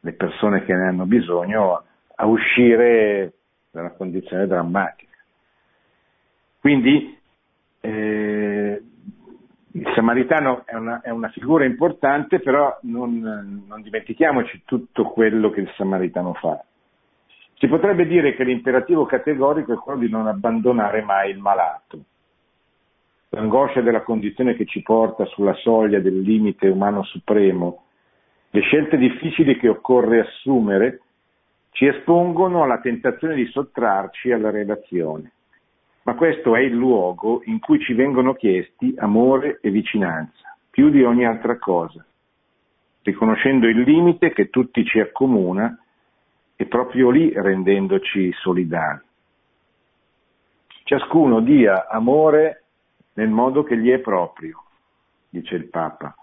[0.00, 1.82] le persone che ne hanno bisogno
[2.14, 3.32] a uscire
[3.70, 5.07] da una condizione drammatica.
[6.68, 7.18] Quindi
[7.80, 8.82] eh,
[9.72, 15.60] il samaritano è una, è una, figura importante, però non, non dimentichiamoci tutto quello che
[15.60, 16.62] il samaritano fa.
[17.54, 22.04] Si potrebbe dire che l'imperativo categorico è quello di non abbandonare mai il malato.
[23.30, 27.84] L'angoscia della condizione che ci porta sulla soglia del limite umano supremo,
[28.50, 31.00] le scelte difficili che occorre assumere,
[31.70, 35.32] ci espongono alla tentazione di sottrarci alla relazione
[36.08, 41.02] ma questo è il luogo in cui ci vengono chiesti amore e vicinanza, più di
[41.02, 42.02] ogni altra cosa,
[43.02, 45.78] riconoscendo il limite che tutti ci accomuna
[46.56, 49.02] e proprio lì rendendoci solidali.
[50.84, 52.64] Ciascuno dia amore
[53.12, 54.64] nel modo che gli è proprio,
[55.28, 56.16] dice il Papa,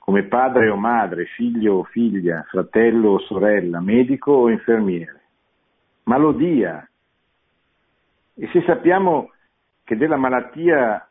[0.00, 5.20] come padre o madre, figlio o figlia, fratello o sorella, medico o infermiere,
[6.04, 6.84] ma lo dia
[8.40, 9.32] e se sappiamo
[9.84, 11.06] che della malattia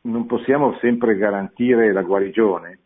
[0.00, 2.80] non possiamo sempre garantire la guarigione,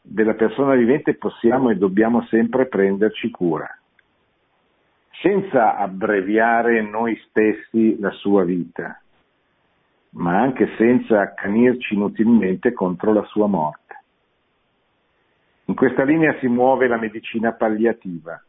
[0.00, 3.68] della persona vivente possiamo e dobbiamo sempre prenderci cura,
[5.20, 9.00] senza abbreviare noi stessi la sua vita,
[10.10, 13.98] ma anche senza accanirci inutilmente contro la sua morte.
[15.64, 18.40] In questa linea si muove la medicina palliativa,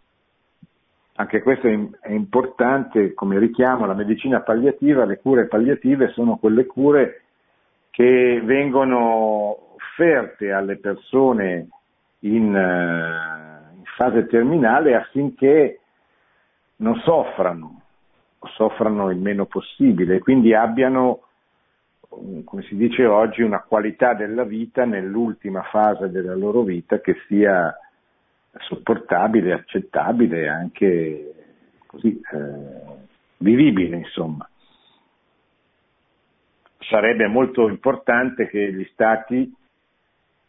[1.15, 7.23] anche questo è importante come richiamo, la medicina palliativa, le cure palliative sono quelle cure
[7.91, 11.67] che vengono offerte alle persone
[12.19, 15.79] in, in fase terminale affinché
[16.77, 17.81] non soffrano,
[18.39, 21.23] o soffrano il meno possibile, quindi abbiano,
[22.07, 27.75] come si dice oggi, una qualità della vita nell'ultima fase della loro vita che sia
[28.59, 31.33] sopportabile, accettabile, anche
[31.85, 32.99] così eh,
[33.37, 34.47] vivibile, insomma.
[36.79, 39.53] Sarebbe molto importante che gli stati,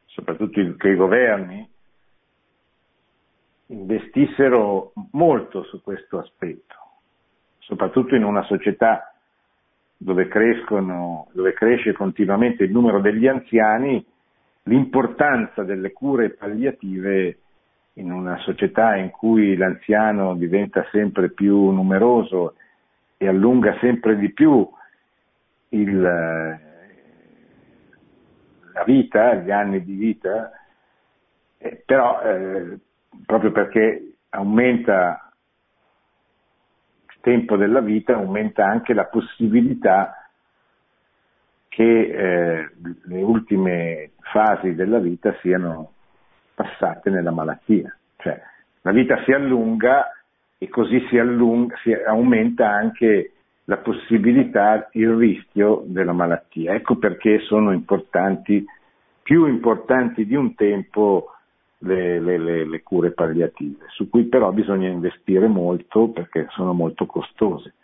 [0.07, 1.69] soprattutto i, che i governi,
[3.67, 6.75] investissero molto su questo aspetto,
[7.59, 9.15] soprattutto in una società
[9.97, 14.05] dove, crescono, dove cresce continuamente il numero degli anziani,
[14.65, 17.39] l'importanza delle cure palliative
[17.95, 22.55] in una società in cui l'anziano diventa sempre più numeroso
[23.17, 24.69] e allunga sempre di più
[25.71, 26.61] il, la
[28.85, 30.51] vita, gli anni di vita,
[31.59, 32.79] eh, però eh,
[33.27, 35.33] proprio perché aumenta
[37.09, 40.17] il tempo della vita, aumenta anche la possibilità
[41.69, 42.71] che eh,
[43.05, 45.93] le ultime fasi della vita siano
[46.63, 47.95] passate nella malattia.
[48.17, 48.41] Cioè,
[48.83, 50.13] la vita si allunga
[50.59, 53.33] e così si, allunga, si aumenta anche
[53.65, 56.75] la possibilità, il rischio della malattia.
[56.75, 58.65] Ecco perché sono importanti,
[59.23, 61.31] più importanti di un tempo,
[61.79, 67.07] le, le, le, le cure palliative, su cui però bisogna investire molto perché sono molto
[67.07, 67.75] costose.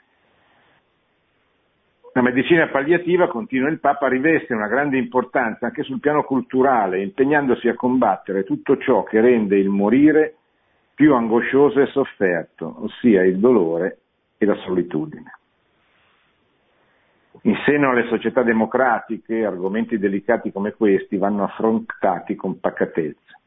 [2.13, 7.69] La medicina palliativa, continua il Papa, riveste una grande importanza anche sul piano culturale, impegnandosi
[7.69, 10.37] a combattere tutto ciò che rende il morire
[10.95, 13.99] più angoscioso e sofferto, ossia il dolore
[14.39, 15.33] e la solitudine.
[17.43, 23.39] In seno alle società democratiche, argomenti delicati come questi vanno affrontati con pacatezza,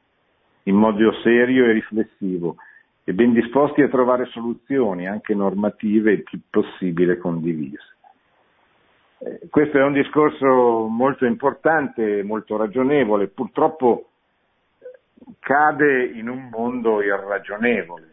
[0.64, 2.56] in modo serio e riflessivo,
[3.04, 7.98] e ben disposti a trovare soluzioni, anche normative, il più possibile condivise.
[9.24, 14.10] Eh, questo è un discorso molto importante, molto ragionevole, purtroppo
[15.40, 18.10] cade in un mondo irragionevole.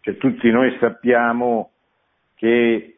[0.00, 1.70] Cioè, tutti noi sappiamo
[2.36, 2.96] che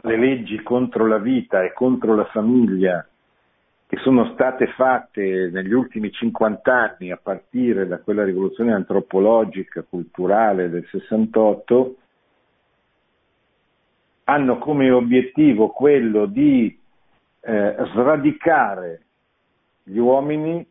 [0.00, 3.06] le leggi contro la vita e contro la famiglia
[3.86, 10.68] che sono state fatte negli ultimi 50 anni a partire da quella rivoluzione antropologica, culturale
[10.68, 11.96] del 68,
[14.28, 16.78] hanno come obiettivo quello di
[17.40, 19.00] eh, sradicare
[19.82, 20.66] gli uomini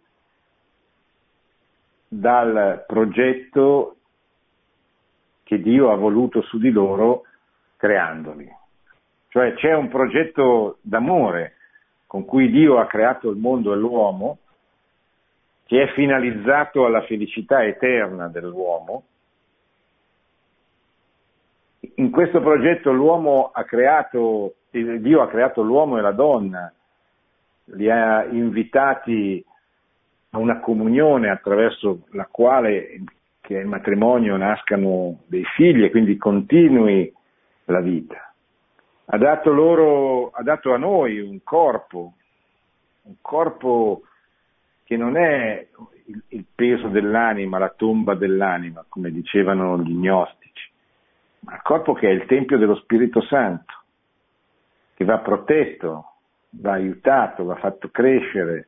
[2.08, 3.96] dal progetto
[5.44, 7.24] che Dio ha voluto su di loro
[7.78, 8.48] creandoli.
[9.30, 11.54] Cioè c'è un progetto d'amore
[12.06, 14.38] con cui Dio ha creato il mondo e l'uomo,
[15.66, 19.04] che è finalizzato alla felicità eterna dell'uomo,
[22.00, 26.72] in questo progetto l'uomo ha creato, Dio ha creato l'uomo e la donna
[27.72, 29.44] li ha invitati
[30.32, 33.02] a una comunione attraverso la quale
[33.42, 37.12] che il matrimonio nascano dei figli e quindi continui
[37.66, 38.34] la vita.
[39.06, 42.14] Ha dato, loro, ha dato a noi un corpo,
[43.04, 44.02] un corpo
[44.84, 45.66] che non è
[46.06, 50.57] il, il peso dell'anima, la tomba dell'anima, come dicevano gli gnostici,
[51.48, 53.74] ma il corpo che è il Tempio dello Spirito Santo,
[54.96, 56.16] che va protetto,
[56.50, 58.68] va aiutato, va fatto crescere,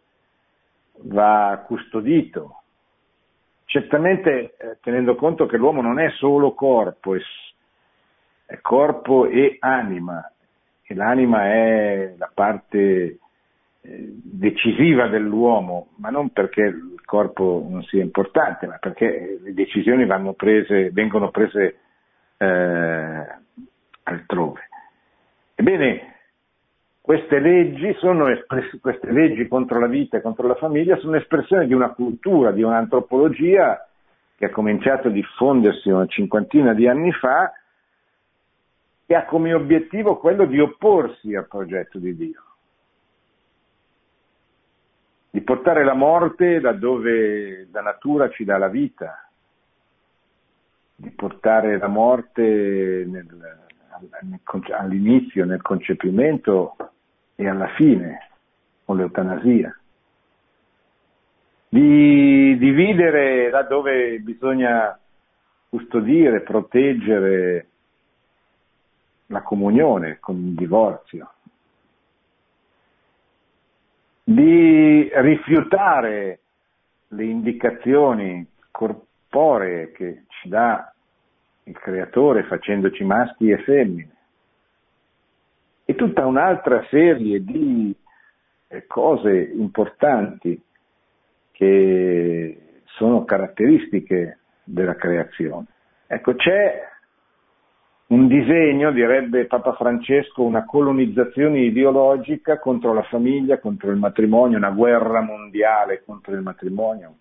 [1.02, 2.62] va custodito.
[3.66, 7.20] Certamente eh, tenendo conto che l'uomo non è solo corpo, è,
[8.46, 10.32] è corpo e anima,
[10.82, 13.20] e l'anima è la parte
[13.82, 20.08] eh, decisiva dell'uomo, ma non perché il corpo non sia importante, ma perché le decisioni
[20.34, 21.80] prese, vengono prese
[22.40, 23.28] eh,
[24.04, 24.70] altrove.
[25.56, 26.16] Ebbene,
[27.02, 31.74] queste leggi, espress- queste leggi contro la vita e contro la famiglia sono espressione di
[31.74, 33.86] una cultura, di un'antropologia
[34.36, 37.52] che ha cominciato a diffondersi una cinquantina di anni fa
[39.06, 42.44] e ha come obiettivo quello di opporsi al progetto di Dio,
[45.32, 49.29] di portare la morte da dove la natura ci dà la vita,
[51.00, 53.26] di portare la morte nel,
[54.78, 56.76] all'inizio, nel concepimento
[57.36, 58.30] e alla fine,
[58.84, 59.74] con l'eutanasia.
[61.70, 65.00] Di dividere laddove bisogna
[65.70, 67.68] custodire, proteggere
[69.28, 71.32] la comunione con il divorzio,
[74.24, 76.39] di rifiutare
[77.08, 78.45] le indicazioni
[79.30, 80.92] corporee che ci dà
[81.64, 84.10] il creatore facendoci maschi e femmine.
[85.86, 87.96] E tutta un'altra serie di
[88.68, 90.62] eh, cose importanti
[91.52, 95.66] che sono caratteristiche della creazione.
[96.08, 96.88] Ecco, c'è
[98.08, 104.72] un disegno, direbbe Papa Francesco, una colonizzazione ideologica contro la famiglia, contro il matrimonio, una
[104.72, 107.16] guerra mondiale contro il matrimonio,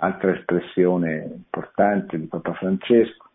[0.00, 3.28] altra espressione importante di Papa Francesco.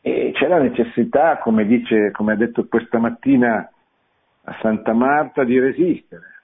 [0.00, 3.70] E c'è la necessità, come, dice, come ha detto questa mattina
[4.44, 6.42] a Santa Marta, di resistere.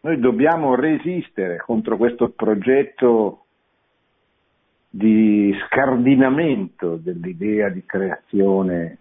[0.00, 3.44] Noi dobbiamo resistere contro questo progetto
[4.88, 8.98] di scardinamento dell'idea di creazione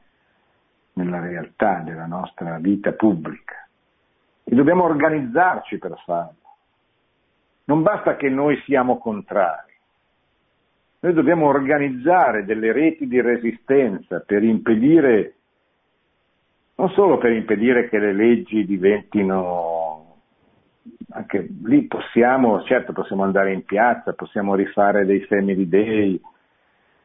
[0.94, 3.68] nella realtà della nostra vita pubblica.
[4.44, 6.36] E dobbiamo organizzarci per farlo.
[7.70, 9.72] Non basta che noi siamo contrari.
[11.02, 15.36] Noi dobbiamo organizzare delle reti di resistenza per impedire,
[16.76, 20.16] non solo per impedire che le leggi diventino,
[21.12, 26.20] anche lì possiamo, certo possiamo andare in piazza, possiamo rifare dei family day,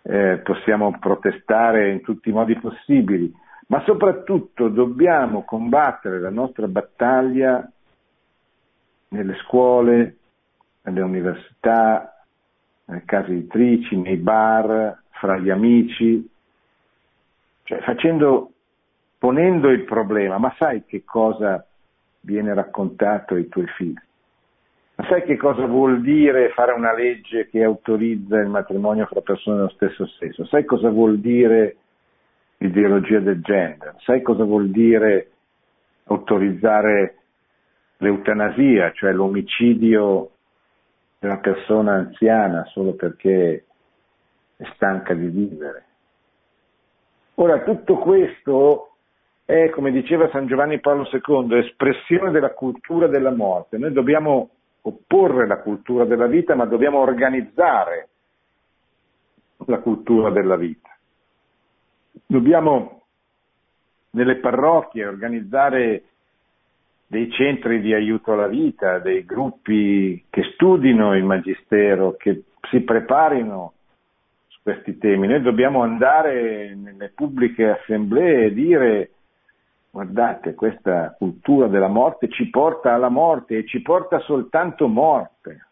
[0.01, 3.31] eh, possiamo protestare in tutti i modi possibili,
[3.67, 7.71] ma soprattutto dobbiamo combattere la nostra battaglia
[9.09, 10.17] nelle scuole,
[10.85, 12.25] nelle università,
[12.87, 16.29] nelle case editrici, nei bar, fra gli amici,
[17.63, 18.53] cioè facendo,
[19.19, 21.67] ponendo il problema, ma sai che cosa
[22.21, 23.95] viene raccontato ai tuoi figli?
[24.97, 29.57] Ma sai che cosa vuol dire fare una legge che autorizza il matrimonio fra persone
[29.57, 30.45] dello stesso sesso?
[30.47, 31.77] Sai cosa vuol dire
[32.59, 33.97] l'ideologia del gender?
[34.01, 35.31] Sai cosa vuol dire
[36.05, 37.17] autorizzare
[37.97, 40.34] l'eutanasia, cioè l'omicidio
[41.27, 43.65] una persona anziana solo perché
[44.57, 45.85] è stanca di vivere.
[47.37, 48.97] Ora, tutto questo
[49.45, 53.77] è, come diceva San Giovanni Paolo II, espressione della cultura della morte.
[53.77, 54.51] Noi dobbiamo
[54.83, 58.09] opporre la cultura della vita, ma dobbiamo organizzare
[59.67, 60.91] la cultura della vita.
[62.27, 63.03] Dobbiamo
[64.11, 66.03] nelle parrocchie organizzare
[67.15, 73.75] dei centri di aiuto alla vita, dei gruppi che studino il magistero, che si preparino
[74.49, 75.29] su questi temi.
[75.29, 79.11] Noi dobbiamo andare nelle pubbliche assemblee e dire
[79.93, 85.67] guardate, questa cultura della morte ci porta alla morte e ci porta soltanto morte,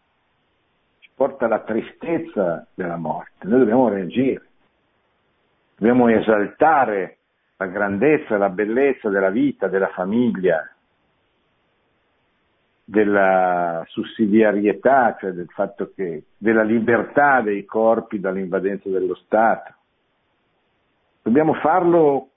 [1.01, 3.49] ci porta alla tristezza della morte.
[3.49, 4.47] Noi dobbiamo reagire,
[5.75, 7.17] dobbiamo esaltare
[7.57, 10.73] la grandezza, la bellezza della vita, della famiglia,
[12.85, 19.75] della sussidiarietà, cioè del fatto che della libertà dei corpi dall'invadenza dello Stato.
[21.23, 22.31] Dobbiamo farlo,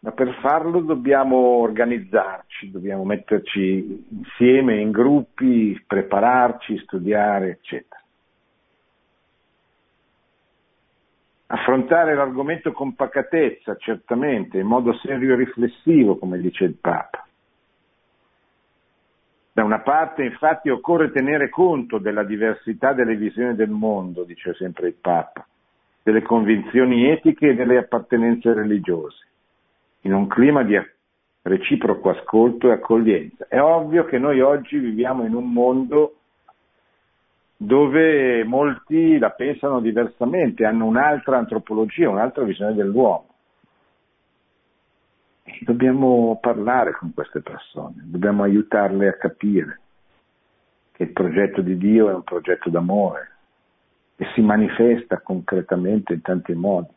[0.00, 2.70] ma per farlo dobbiamo organizzarci.
[2.70, 8.00] dobbiamo metterci insieme in gruppi, prepararci, studiare, eccetera.
[11.46, 17.26] Affrontare l'argomento con pacatezza, certamente, in modo serio e riflessivo, come dice il Papa.
[19.54, 24.88] Da una parte, infatti, occorre tenere conto della diversità delle visioni del mondo, dice sempre
[24.88, 25.46] il Papa,
[26.02, 29.26] delle convinzioni etiche e delle appartenenze religiose,
[30.02, 30.80] in un clima di
[31.42, 33.46] reciproco ascolto e accoglienza.
[33.46, 36.16] È ovvio che noi oggi viviamo in un mondo
[37.58, 43.31] dove molti la pensano diversamente, hanno un'altra antropologia, un'altra visione dell'uomo.
[45.60, 49.80] Dobbiamo parlare con queste persone, dobbiamo aiutarle a capire
[50.92, 53.30] che il progetto di Dio è un progetto d'amore
[54.16, 56.94] e si manifesta concretamente in tanti modi.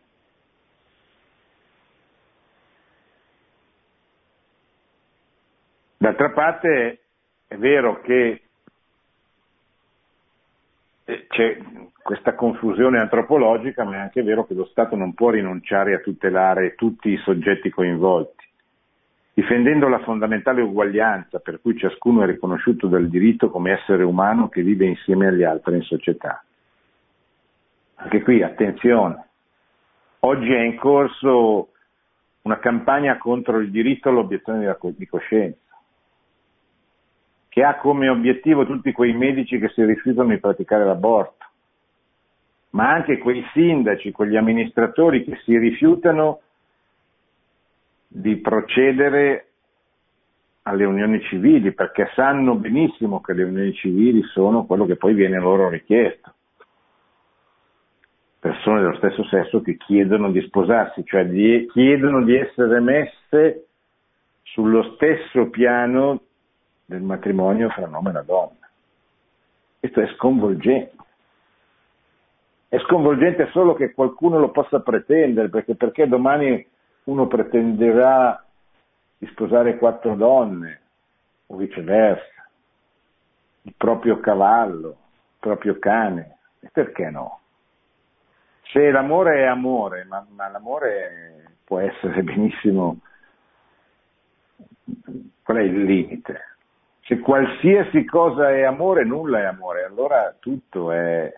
[5.97, 6.99] D'altra parte
[7.47, 8.41] è vero che
[11.05, 11.57] eh, c'è
[12.03, 16.75] questa confusione antropologica, ma è anche vero che lo Stato non può rinunciare a tutelare
[16.75, 18.34] tutti i soggetti coinvolti,
[19.35, 24.63] difendendo la fondamentale uguaglianza per cui ciascuno è riconosciuto dal diritto come essere umano che
[24.63, 26.41] vive insieme agli altri in società.
[27.95, 29.27] Anche qui, attenzione,
[30.19, 31.71] oggi è in corso
[32.43, 35.59] una campagna contro il diritto all'obiezione di coscienza
[37.49, 41.45] che ha come obiettivo tutti quei medici che si rifiutano di praticare l'aborto,
[42.71, 46.41] ma anche quei sindaci, quegli amministratori che si rifiutano
[48.15, 49.47] di procedere
[50.61, 55.37] alle unioni civili perché sanno benissimo che le unioni civili sono quello che poi viene
[55.37, 56.33] loro richiesto.
[58.39, 63.65] Persone dello stesso sesso che chiedono di sposarsi, cioè di, chiedono di essere messe
[64.43, 66.21] sullo stesso piano
[66.85, 68.69] del matrimonio fra un uomo e una donna.
[69.79, 70.95] Questo è sconvolgente.
[72.69, 76.65] È sconvolgente solo che qualcuno lo possa pretendere, perché, perché domani
[77.05, 78.43] uno pretenderà
[79.17, 80.81] di sposare quattro donne,
[81.47, 82.47] o viceversa,
[83.63, 87.39] il proprio cavallo, il proprio cane, e perché no?
[88.71, 92.99] Se l'amore è amore, ma, ma l'amore può essere benissimo,
[95.43, 96.55] qual è il limite?
[97.03, 101.31] Se qualsiasi cosa è amore, nulla è amore, allora tutto è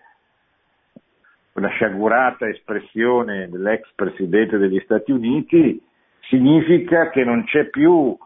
[1.58, 5.84] quella sciagurata espressione dell'ex presidente degli Stati Uniti,
[6.28, 8.16] significa che non c'è più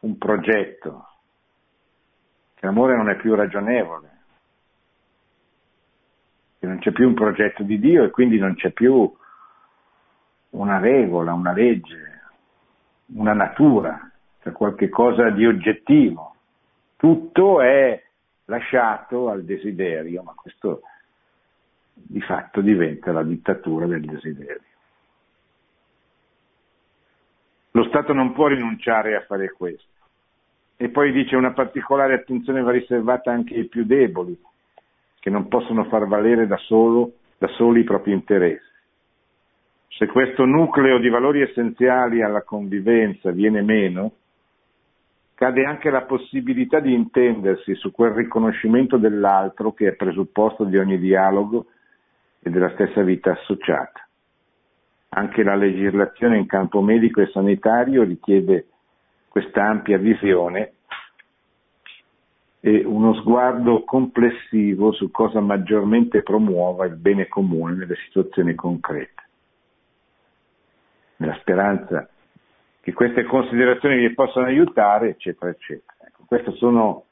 [0.00, 1.06] un progetto,
[2.54, 4.10] che l'amore non è più ragionevole,
[6.58, 9.10] che non c'è più un progetto di Dio e quindi non c'è più
[10.50, 12.20] una regola, una legge,
[13.14, 14.10] una natura,
[14.42, 16.34] cioè qualche cosa di oggettivo.
[16.96, 18.02] Tutto è
[18.44, 20.82] lasciato al desiderio, ma questo
[21.94, 24.60] di fatto diventa la dittatura del desiderio.
[27.72, 29.90] Lo Stato non può rinunciare a fare questo.
[30.76, 34.36] E poi dice una particolare attenzione va riservata anche ai più deboli,
[35.20, 38.70] che non possono far valere da, solo, da soli i propri interessi.
[39.88, 44.12] Se questo nucleo di valori essenziali alla convivenza viene meno,
[45.34, 50.98] cade anche la possibilità di intendersi su quel riconoscimento dell'altro che è presupposto di ogni
[50.98, 51.66] dialogo
[52.42, 54.06] e della stessa vita associata.
[55.10, 58.66] Anche la legislazione in campo medico e sanitario richiede
[59.28, 60.72] questa ampia visione
[62.60, 69.22] e uno sguardo complessivo su cosa maggiormente promuova il bene comune nelle situazioni concrete.
[71.16, 72.08] Nella speranza
[72.80, 76.06] che queste considerazioni vi possano aiutare, eccetera, eccetera.
[76.06, 77.04] Ecco, queste sono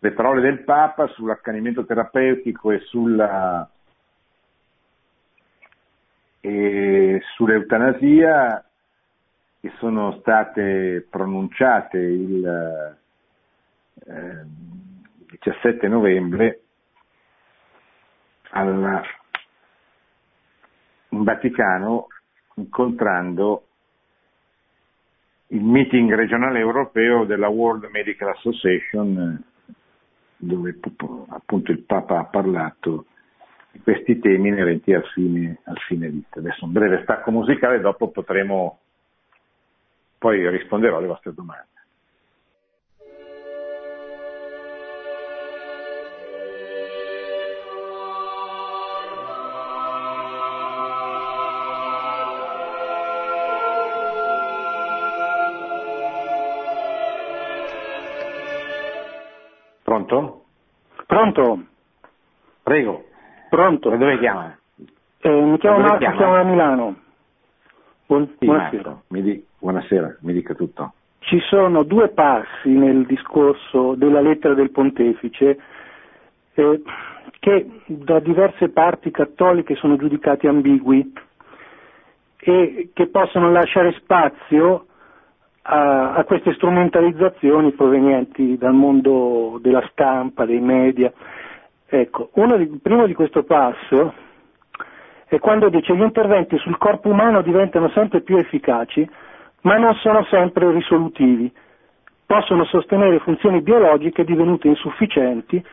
[0.00, 3.68] le parole del Papa sull'accanimento terapeutico e, sulla,
[6.48, 8.64] e sull'eutanasia
[9.60, 12.96] che sono state pronunciate il
[14.06, 14.44] eh,
[15.40, 16.60] 17 novembre
[18.50, 19.02] alla,
[21.10, 22.06] in Vaticano
[22.54, 23.64] incontrando
[25.48, 29.44] il meeting regionale europeo della World Medical Association
[30.38, 30.78] dove
[31.28, 33.04] appunto il Papa ha parlato
[33.72, 36.38] di questi temi inerenti al fine, al fine vita.
[36.38, 38.78] Adesso un breve stacco musicale, dopo potremo,
[40.18, 41.66] poi risponderò alle vostre domande.
[59.82, 60.44] Pronto?
[61.06, 61.66] Pronto?
[62.62, 63.07] Prego.
[63.48, 63.88] Pronto?
[63.90, 64.56] Da dove chiama?
[65.20, 66.16] Eh, mi chiamo Marco, chiama?
[66.16, 66.96] chiamo da Milano.
[68.06, 68.82] Buon- Sì, buonasera.
[68.90, 70.92] Marco, mi di- buonasera, mi dica tutto.
[71.20, 75.58] Ci sono due passi nel discorso della lettera del pontefice
[76.54, 76.82] eh,
[77.40, 81.12] che da diverse parti cattoliche sono giudicati ambigui
[82.38, 84.86] e che possono lasciare spazio
[85.62, 91.12] a, a queste strumentalizzazioni provenienti dal mondo della stampa, dei media.
[91.90, 94.12] Ecco, uno di- primo di questo passo
[95.26, 99.08] è quando dice gli interventi sul corpo umano diventano sempre più efficaci,
[99.62, 101.50] ma non sono sempre risolutivi.
[102.26, 105.64] Possono sostenere funzioni biologiche divenute insufficienti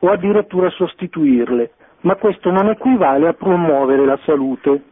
[0.00, 4.82] o addirittura sostituirle, ma questo non equivale a promuovere la salute.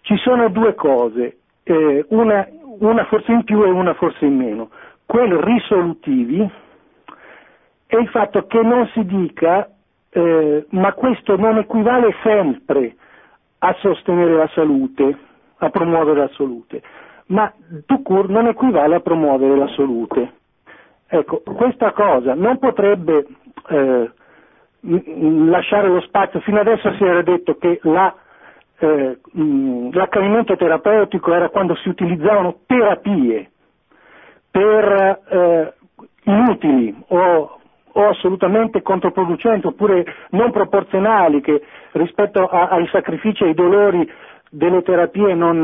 [0.00, 2.46] Ci sono due cose, eh, una,
[2.78, 4.70] una forse in più e una forse in meno.
[5.04, 6.50] Quelli risolutivi
[7.88, 9.66] è il fatto che non si dica
[10.10, 12.94] eh, ma questo non equivale sempre
[13.60, 15.16] a sostenere la salute,
[15.56, 16.82] a promuovere la salute,
[17.26, 17.50] ma
[17.86, 20.32] tu cur non equivale a promuovere la salute.
[21.08, 23.26] Ecco, questa cosa non potrebbe
[23.68, 24.10] eh,
[24.80, 28.14] lasciare lo spazio, fino adesso si era detto che la,
[28.80, 29.18] eh,
[29.92, 33.50] l'accanimento terapeutico era quando si utilizzavano terapie
[34.50, 35.72] per eh,
[36.24, 37.57] inutili o,
[37.98, 41.60] o assolutamente controproducenti oppure non proporzionali che
[41.92, 44.08] rispetto a- ai sacrifici e ai dolori
[44.50, 45.60] delle terapie non,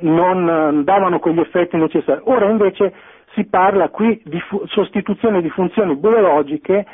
[0.00, 2.20] non- davano quegli effetti necessari.
[2.24, 2.92] Ora invece
[3.34, 6.84] si parla qui di fu- sostituzione di funzioni biologiche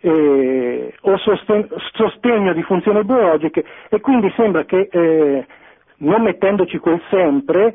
[0.00, 5.46] eh, o sosten- sostegno di funzioni biologiche e quindi sembra che, eh,
[5.98, 7.74] non mettendoci quel sempre,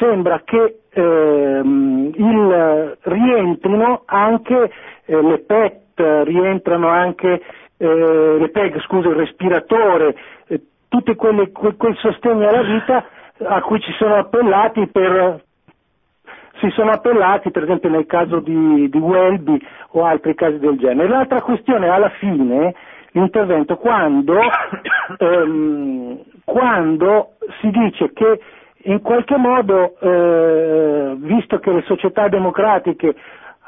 [0.00, 4.70] sembra che ehm, il- rientrino anche
[5.04, 7.42] eh, le PET, rientrano anche
[7.76, 10.14] eh, le PEG, scusa, il respiratore,
[10.48, 13.04] eh, tutti quelli, quel, quel sostegno alla vita
[13.42, 15.42] a cui ci sono appellati per,
[16.60, 19.58] si sono appellati per esempio nel caso di, di Welby
[19.92, 21.08] o altri casi del genere.
[21.08, 22.74] L'altra questione è alla fine
[23.12, 24.38] l'intervento quando,
[25.18, 28.40] ehm, quando si dice che
[28.84, 33.14] in qualche modo, eh, visto che le società democratiche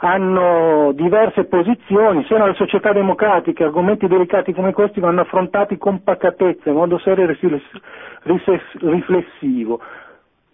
[0.04, 6.02] hanno diverse posizioni, se no le società democratiche argomenti delicati come questi vanno affrontati con
[6.02, 7.80] pacatezza, in modo serio e rifless-
[8.22, 9.80] rifless- riflessivo.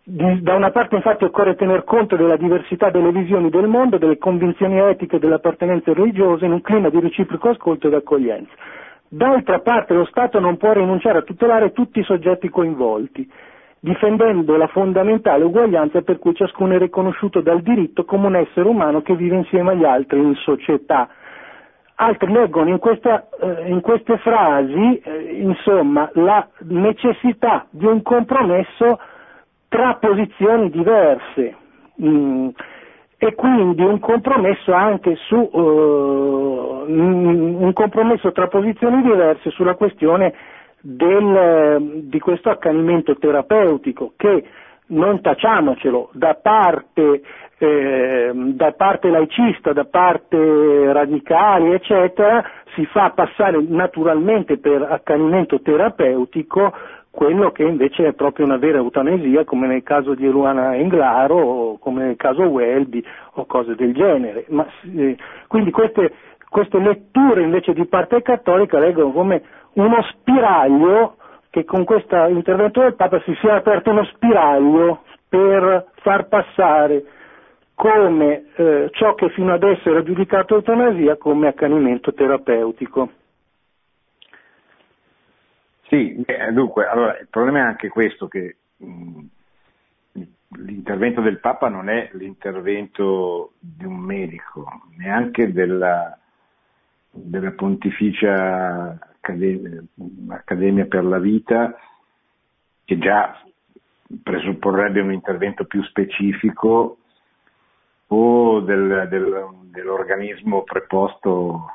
[0.05, 4.79] Da una parte infatti occorre tener conto della diversità delle visioni del mondo, delle convinzioni
[4.79, 8.53] etiche e delle appartenenze in un clima di reciproco ascolto ed accoglienza.
[9.11, 13.27] D'altra parte lo Stato non può rinunciare a tutelare tutti i soggetti coinvolti,
[13.81, 19.03] difendendo la fondamentale uguaglianza per cui ciascuno è riconosciuto dal diritto come un essere umano
[19.03, 21.09] che vive insieme agli altri in società.
[22.01, 28.99] Altri leggono in, questa, eh, in queste frasi, eh, insomma, la necessità di un compromesso
[29.68, 31.57] tra posizioni diverse
[32.01, 32.49] mm,
[33.18, 40.33] e quindi un compromesso anche su mm, un compromesso tra posizioni diverse sulla questione
[40.81, 44.45] del, eh, di questo accanimento terapeutico che
[44.89, 47.22] non tacciamocelo da parte
[47.59, 56.72] eh, da parte laicista, da parte radicali, eccetera, si fa passare naturalmente per accanimento terapeutico
[57.11, 61.79] quello che invece è proprio una vera eutanasia, come nel caso di Luana Englaro o
[61.79, 63.03] come nel caso Welby
[63.33, 64.45] o cose del genere.
[64.51, 64.64] Ma,
[64.95, 65.16] eh,
[65.49, 66.12] quindi queste,
[66.49, 69.43] queste letture invece di parte cattolica leggono come
[69.75, 71.17] uno spiraglio
[71.51, 77.05] che con questo intervento del Papa si sia aperto uno spiraglio per far passare
[77.75, 83.13] come eh, ciò che fino adesso era giudicato eutanasia come accanimento terapeutico.
[85.89, 89.21] Sì, eh, dunque, allora, il problema è anche questo, che mh,
[90.57, 96.19] l'intervento del Papa non è l'intervento di un medico, neanche della,
[97.25, 101.77] della Pontificia Accademia, per la Vita,
[102.85, 103.43] che già
[104.23, 106.99] presupporrebbe un intervento più specifico
[108.07, 111.73] o del, del, dell'organismo preposto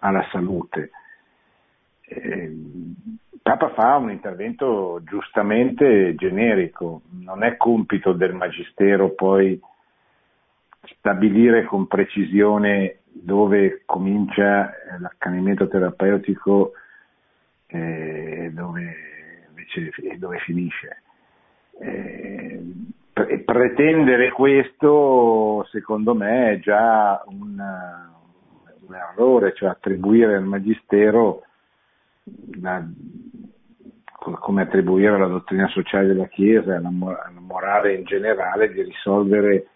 [0.00, 0.90] alla salute.
[2.02, 2.56] Eh,
[3.40, 9.58] Papa fa un intervento giustamente generico, non è compito del Magistero poi
[10.98, 16.72] stabilire con precisione dove comincia l'accanimento terapeutico
[17.66, 18.96] e dove
[19.48, 21.02] invece dove finisce.
[21.80, 22.62] Eh,
[23.44, 28.12] pretendere questo, secondo me, è già una,
[28.86, 31.42] un errore, cioè attribuire al Magistero
[32.60, 32.84] la,
[34.18, 39.66] come attribuire alla dottrina sociale della Chiesa, alla, alla morale in generale, di risolvere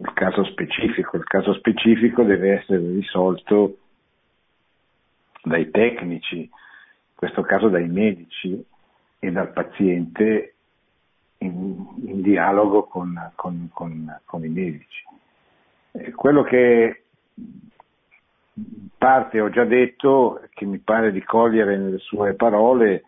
[0.00, 1.16] il caso specifico.
[1.16, 3.78] Il caso specifico deve essere risolto
[5.42, 8.64] dai tecnici, in questo caso dai medici
[9.18, 10.54] e dal paziente
[11.38, 15.04] in, in dialogo con, con, con, con, i medici.
[16.14, 17.02] Quello che
[18.98, 23.04] parte ho già detto, che mi pare di cogliere nelle sue parole,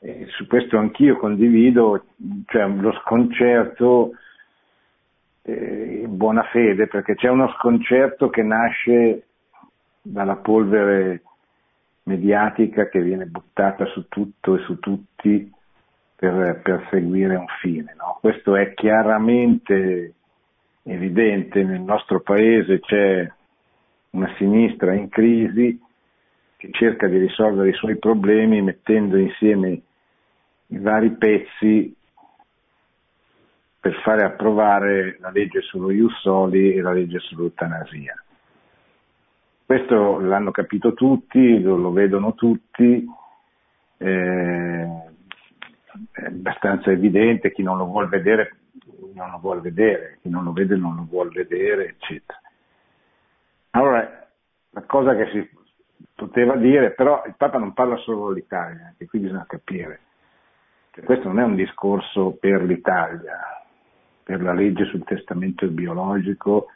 [0.00, 2.04] eh, su questo anch'io condivido,
[2.46, 4.12] cioè lo sconcerto
[5.48, 9.26] eh, in buona fede, perché c'è uno sconcerto che nasce
[10.02, 11.22] dalla polvere
[12.04, 15.52] mediatica che viene buttata su tutto e su tutti
[16.16, 17.94] per perseguire un fine.
[17.96, 18.18] No?
[18.20, 20.14] Questo è chiaramente
[20.82, 23.30] evidente nel nostro paese, c'è
[24.10, 25.80] una sinistra in crisi
[26.56, 29.80] che cerca di risolvere i suoi problemi mettendo insieme
[30.68, 31.95] i vari pezzi
[33.86, 38.20] per fare approvare la legge sullo Iussoli e la legge sull'eutanasia.
[39.64, 43.06] Questo l'hanno capito tutti, lo, lo vedono tutti,
[43.98, 44.88] eh,
[46.10, 48.56] è abbastanza evidente, chi non lo vuole vedere
[49.14, 52.40] non lo vuole vedere, chi non lo vede non lo vuole vedere, eccetera.
[53.70, 54.28] Allora,
[54.70, 55.48] la cosa che si
[56.12, 60.00] poteva dire, però il Papa non parla solo dell'Italia, che qui bisogna capire.
[60.90, 63.56] Cioè, questo non è un discorso per l'Italia,
[64.26, 66.66] per la legge sul testamento biologico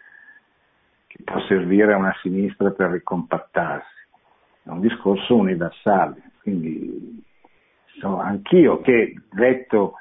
[1.09, 4.07] che può servire a una sinistra per ricompattarsi.
[4.63, 7.25] È un discorso universale, quindi
[7.99, 9.95] so, anch'io che letto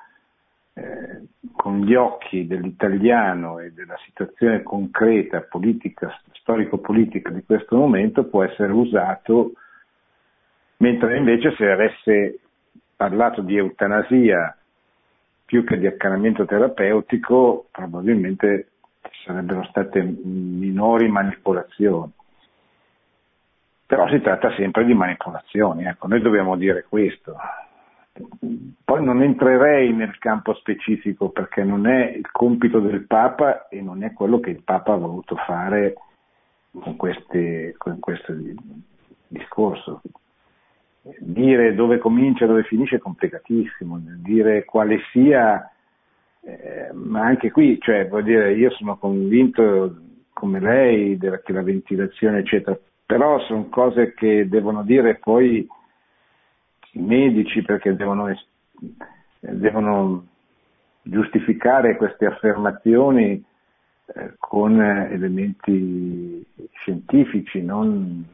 [0.75, 8.43] eh, con gli occhi dell'italiano e della situazione concreta, politica, storico-politica di questo momento può
[8.43, 9.53] essere usato,
[10.77, 12.41] mentre invece se avesse
[12.95, 14.55] parlato di eutanasia
[15.49, 18.67] più che di accanamento terapeutico, probabilmente
[19.25, 22.11] sarebbero state minori manipolazioni.
[23.83, 27.35] Però si tratta sempre di manipolazioni, ecco, noi dobbiamo dire questo.
[28.83, 34.03] Poi non entrerei nel campo specifico perché non è il compito del Papa e non
[34.03, 35.95] è quello che il Papa ha voluto fare
[36.79, 38.35] con, queste, con questo
[39.27, 40.01] discorso
[41.19, 45.69] dire dove comincia e dove finisce è complicatissimo, dire quale sia,
[46.41, 49.95] eh, ma anche qui, cioè, vuol dire, io sono convinto
[50.33, 55.67] come lei della, che la ventilazione eccetera, però sono cose che devono dire poi
[56.93, 58.31] i medici perché devono,
[59.39, 60.25] devono
[61.01, 63.43] giustificare queste affermazioni
[64.05, 66.28] eh, con elementi
[66.73, 68.25] scientifici, non,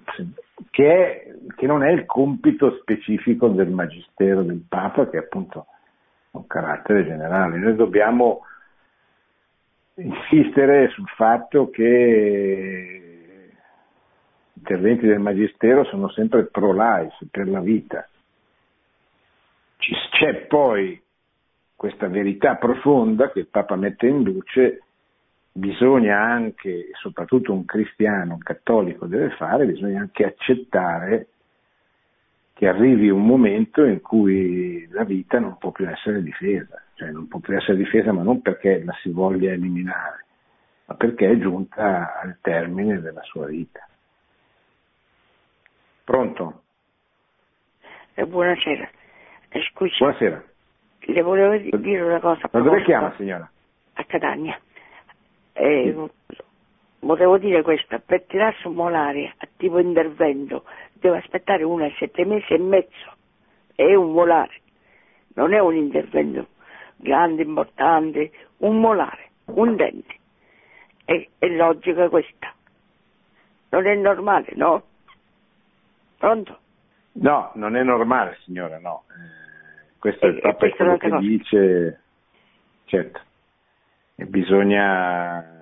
[0.71, 5.67] che, è, che, non è il compito specifico del Magistero del Papa, che è appunto
[6.31, 7.57] un carattere generale.
[7.57, 8.41] Noi dobbiamo
[9.95, 13.49] insistere sul fatto che
[14.53, 18.07] gli interventi del Magistero sono sempre pro-life, per la vita.
[19.77, 21.01] C'è poi
[21.75, 24.84] questa verità profonda che il Papa mette in luce
[25.57, 31.27] bisogna anche, e soprattutto un cristiano, un cattolico deve fare, bisogna anche accettare
[32.53, 37.29] che arrivi un momento in cui la vita non può più essere difesa, cioè non
[37.29, 40.25] può più essere difesa ma non perché la si voglia eliminare,
[40.87, 43.87] ma perché è giunta al termine della sua vita.
[46.03, 46.63] Pronto?
[48.13, 48.89] Eh, buonasera.
[49.49, 49.95] Eh, scusi.
[49.99, 50.43] Buonasera.
[50.99, 52.49] Le volevo dire una cosa.
[52.51, 53.49] Ma dove chiama signora?
[53.93, 54.59] A Catania.
[55.57, 56.09] Eh,
[56.99, 62.25] volevo dire questo, per tirarsi un molare a tipo intervento deve aspettare uno a sette
[62.25, 63.15] mesi e mezzo,
[63.73, 64.59] è un molare,
[65.35, 66.47] non è un intervento
[66.97, 70.15] grande, importante, un molare, un dente.
[71.05, 72.53] È, è logica questa.
[73.69, 74.83] Non è normale, no?
[76.17, 76.59] Pronto?
[77.13, 79.03] No, non è normale signora, no.
[79.09, 82.01] Eh, questo è il Papa quello che dice,
[82.85, 83.21] certo
[84.15, 85.53] e bisogna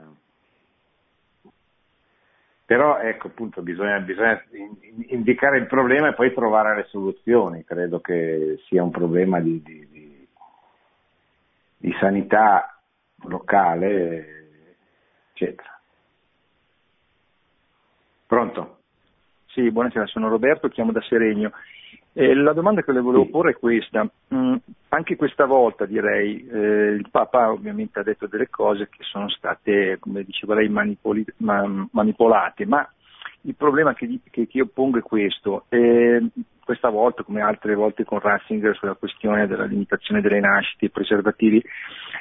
[2.65, 4.41] però ecco appunto bisogna, bisogna,
[5.07, 9.87] indicare il problema e poi trovare le soluzioni credo che sia un problema di, di,
[9.89, 10.27] di,
[11.77, 12.79] di sanità
[13.23, 14.47] locale
[15.31, 15.73] eccetera
[18.33, 18.79] pronto?
[19.45, 21.51] Sì, buonasera, sono Roberto, chiamo da Seregno.
[22.15, 24.07] Eh, la domanda che le volevo porre è questa.
[24.33, 24.55] Mm,
[24.89, 29.97] anche questa volta direi, eh, il Papa ovviamente ha detto delle cose che sono state,
[29.99, 32.87] come diceva lei, manipoli- ma- manipolate, ma
[33.41, 35.65] il problema che, che, che, io pongo è questo.
[35.69, 36.21] Eh,
[36.63, 41.61] questa volta, come altre volte con Ratzinger, sulla questione della limitazione delle nascite, i preservativi,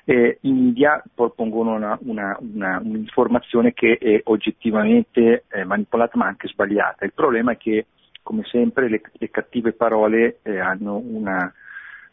[0.05, 6.49] eh, i media propongono una, una, una, un'informazione che è oggettivamente eh, manipolata ma anche
[6.49, 7.05] sbagliata.
[7.05, 7.87] Il problema è che,
[8.23, 11.53] come sempre, le, le cattive parole eh, hanno una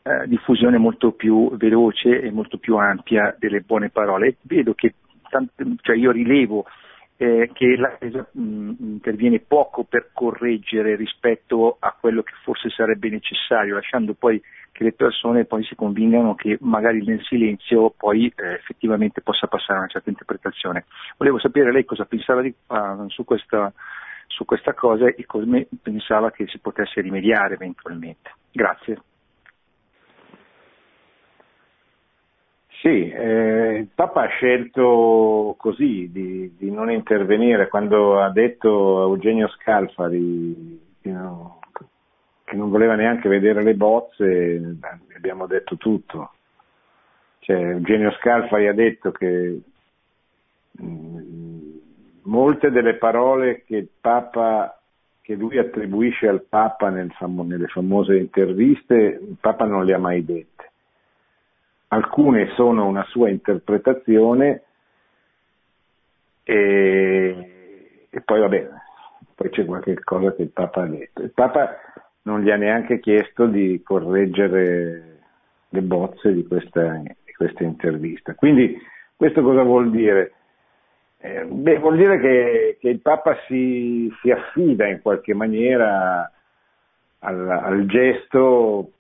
[0.04, 4.38] eh, diffusione molto più veloce e molto più ampia delle buone parole.
[4.42, 4.96] Vedo che,
[5.82, 6.66] cioè io rilevo
[7.18, 13.10] eh, che la Chiesa mh, interviene poco per correggere rispetto a quello che forse sarebbe
[13.10, 14.42] necessario, lasciando poi
[14.72, 19.80] che le persone poi si convingano che magari nel silenzio poi eh, effettivamente possa passare
[19.80, 20.86] una certa interpretazione.
[21.18, 23.74] Volevo sapere lei cosa pensava di, uh, su, questa,
[24.30, 28.32] su questa cosa e come pensava che si potesse rimediare eventualmente.
[28.52, 29.02] Grazie.
[32.82, 39.08] Sì, eh, il Papa ha scelto così di, di, non intervenire quando ha detto a
[39.08, 41.60] Eugenio Scalfari che, no,
[42.46, 44.78] che non voleva neanche vedere le bozze,
[45.14, 46.32] abbiamo detto tutto.
[47.40, 49.60] Cioè, Eugenio Scalfari ha detto che
[50.72, 51.19] mh, mm,
[52.30, 54.80] molte delle parole che, Papa,
[55.22, 60.24] che lui attribuisce al Papa nel nelle famose interviste, il Papa non le ha mai
[60.24, 60.60] dette
[61.90, 64.64] alcune sono una sua interpretazione
[66.44, 68.70] e, e poi vabbè,
[69.36, 71.22] poi c'è qualche cosa che il Papa ha detto.
[71.22, 71.78] Il Papa
[72.24, 75.20] non gli ha neanche chiesto di correggere
[75.70, 78.34] le bozze di questa, di questa intervista.
[78.34, 78.78] Quindi
[79.16, 80.34] questo cosa vuol dire?
[81.22, 86.32] Eh, beh, vuol dire che, che, il Papa si, si affida in qualche maniera
[87.20, 88.92] al, al gesto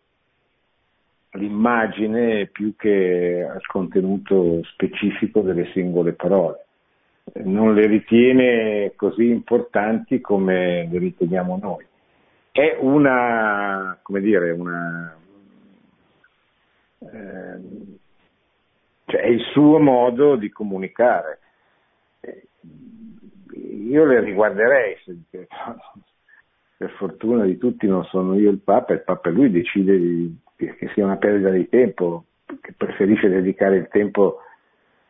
[1.31, 6.65] l'immagine più che al contenuto specifico delle singole parole.
[7.35, 11.85] Non le ritiene così importanti come le riteniamo noi.
[12.51, 15.15] È una, come dire, una,
[16.99, 17.59] eh,
[19.05, 21.39] cioè è il suo modo di comunicare.
[23.53, 24.97] Io le riguarderei,
[26.77, 30.89] per fortuna di tutti non sono io il Papa, il Papa lui decide di che
[30.93, 32.25] sia una perdita di tempo,
[32.59, 34.41] che preferisce dedicare il tempo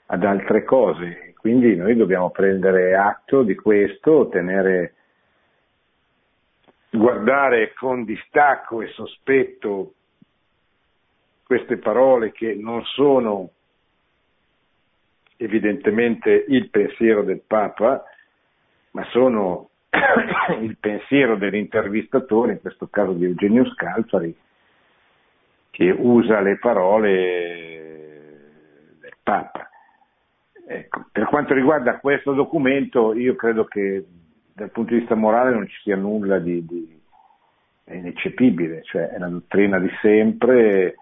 [0.07, 1.33] ad altre cose.
[1.37, 4.93] Quindi noi dobbiamo prendere atto di questo, tenere,
[6.91, 9.93] guardare con distacco e sospetto
[11.43, 13.51] queste parole che non sono
[15.41, 18.03] evidentemente il pensiero del Papa,
[18.91, 19.69] ma sono
[20.59, 24.35] il pensiero dell'intervistatore, in questo caso di Eugenio Scalfari,
[25.71, 27.87] che usa le parole
[28.99, 29.69] del Papa.
[30.67, 34.05] Ecco, per quanto riguarda questo documento, io credo che
[34.53, 37.01] dal punto di vista morale non ci sia nulla di, di
[37.85, 40.95] ineccepibile, cioè è la dottrina di sempre,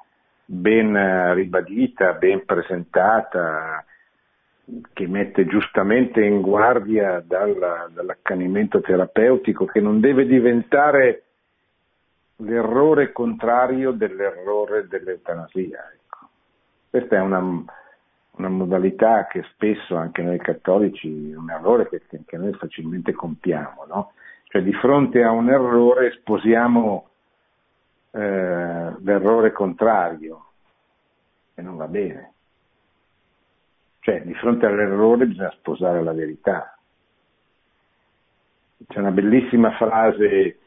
[0.46, 3.84] ben ribadita, ben presentata,
[4.94, 11.24] che mette giustamente in guardia dalla, dall'accanimento terapeutico che non deve diventare
[12.38, 15.92] l'errore contrario dell'errore dell'eutanasia.
[15.94, 16.30] Ecco.
[16.90, 22.54] Questa è una, una, modalità che spesso anche noi cattolici, un errore che, che noi
[22.54, 24.12] facilmente compiamo, no?
[24.50, 27.10] Cioè di fronte a un errore sposiamo
[28.12, 30.46] eh, l'errore contrario
[31.54, 32.34] e non va bene.
[34.08, 36.78] Cioè di fronte all'errore bisogna sposare la verità.
[38.88, 40.60] C'è una bellissima frase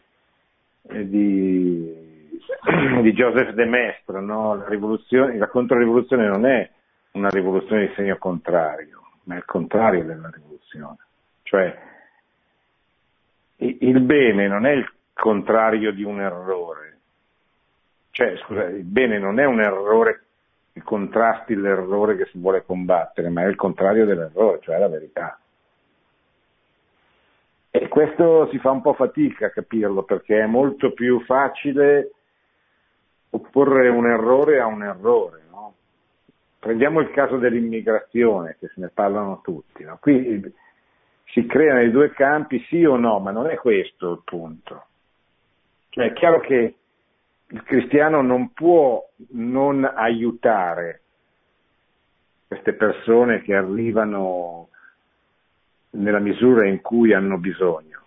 [0.82, 2.28] eh, di,
[3.00, 4.56] di Joseph De Maistre, no?
[4.56, 6.70] la, la controrivoluzione non è
[7.12, 10.98] una rivoluzione di segno contrario, ma è il contrario della rivoluzione.
[11.40, 11.78] Cioè,
[13.56, 16.98] il bene non è il contrario di un errore.
[18.10, 20.24] Cioè, scusa, il bene non è un errore
[20.82, 25.38] contrasti l'errore che si vuole combattere, ma è il contrario dell'errore, cioè la verità.
[27.72, 32.12] E questo si fa un po' fatica a capirlo perché è molto più facile
[33.30, 35.42] opporre un errore a un errore.
[35.50, 35.74] No?
[36.58, 39.84] Prendiamo il caso dell'immigrazione, che se ne parlano tutti.
[39.84, 39.98] No?
[40.00, 40.52] Qui
[41.26, 44.84] si creano i due campi, sì o no, ma non è questo il punto.
[45.90, 46.74] Cioè, è chiaro che
[47.52, 51.00] il cristiano non può non aiutare
[52.46, 54.68] queste persone che arrivano
[55.90, 57.98] nella misura in cui hanno bisogno.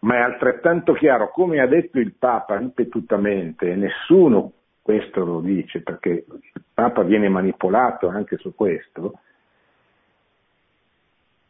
[0.00, 5.80] Ma è altrettanto chiaro, come ha detto il Papa ripetutamente, e nessuno questo lo dice
[5.80, 9.20] perché il Papa viene manipolato anche su questo,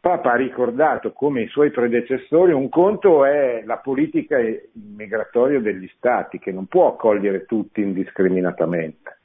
[0.05, 4.37] Papa ha ricordato come i suoi predecessori, un conto è la politica
[4.73, 9.17] migratoria degli stati, che non può accogliere tutti indiscriminatamente,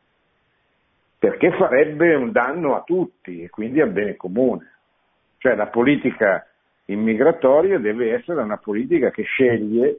[1.18, 4.72] perché farebbe un danno a tutti e quindi al bene comune.
[5.36, 6.46] Cioè la politica
[6.86, 9.98] immigratoria deve essere una politica che sceglie,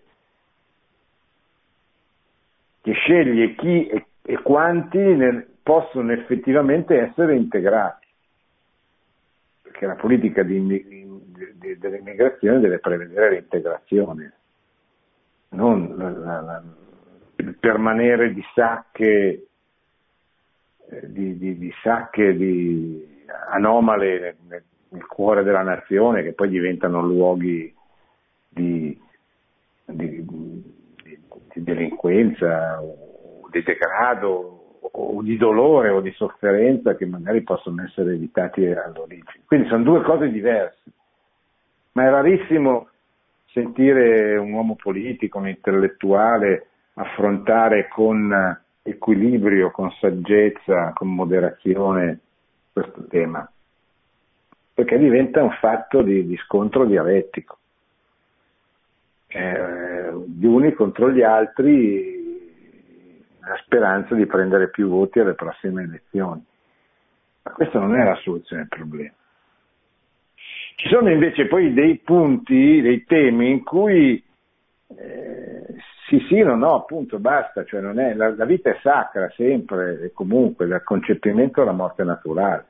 [2.82, 8.01] che sceglie chi e, e quanti nel, possono effettivamente essere integrati
[9.82, 14.34] perché la politica di, di, dell'immigrazione deve prevedere l'integrazione,
[15.50, 16.64] non la, la, la,
[17.38, 19.48] il permanere di sacche,
[20.88, 22.38] eh, di, di sacche
[23.50, 27.74] anomale nel, nel, cuore della nazione che poi diventano luoghi
[28.50, 29.00] di,
[31.54, 34.61] delinquenza o di degrado
[34.92, 39.44] o di dolore o di sofferenza che magari possono essere evitati all'origine.
[39.46, 40.84] Quindi sono due cose diverse,
[41.94, 42.90] ma è rarissimo
[43.52, 52.20] sentire un uomo politico, un intellettuale affrontare con equilibrio, con saggezza, con moderazione
[52.74, 53.50] questo tema,
[54.74, 57.58] perché diventa un fatto di, di scontro dialettico.
[59.28, 62.21] Eh, gli uni contro gli altri
[63.46, 66.44] la speranza di prendere più voti alle prossime elezioni.
[67.44, 69.14] Ma questa non è la soluzione del problema.
[70.76, 74.24] Ci sono invece poi dei punti, dei temi in cui
[74.98, 75.76] eh,
[76.08, 80.12] sì sì, no no, appunto, basta, cioè è, la, la, vita è sacra sempre e
[80.12, 82.66] comunque, dal concepimento alla morte naturale.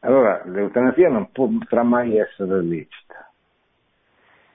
[0.00, 3.30] Allora l'eutanasia non potrà mai essere lecita.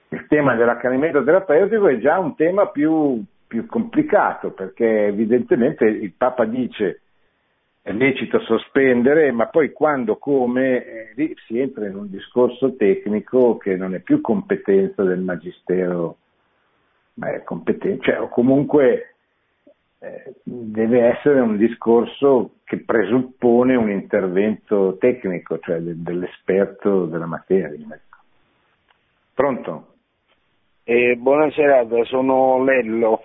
[0.08, 6.44] Il tema dell'accanimento terapeutico è già un tema più, più complicato perché evidentemente il Papa
[6.44, 7.00] dice
[7.82, 13.56] è lecito sospendere, ma poi quando, come, eh, lì si entra in un discorso tecnico
[13.56, 16.18] che non è più competenza del Magistero,
[17.14, 19.14] ma è competenza, cioè, o comunque
[19.98, 27.72] eh, deve essere un discorso che presuppone un intervento tecnico, cioè de- dell'esperto della materia.
[27.72, 28.18] Ecco.
[29.34, 29.89] Pronto?
[30.82, 33.22] Eh, buonasera, sono Lello.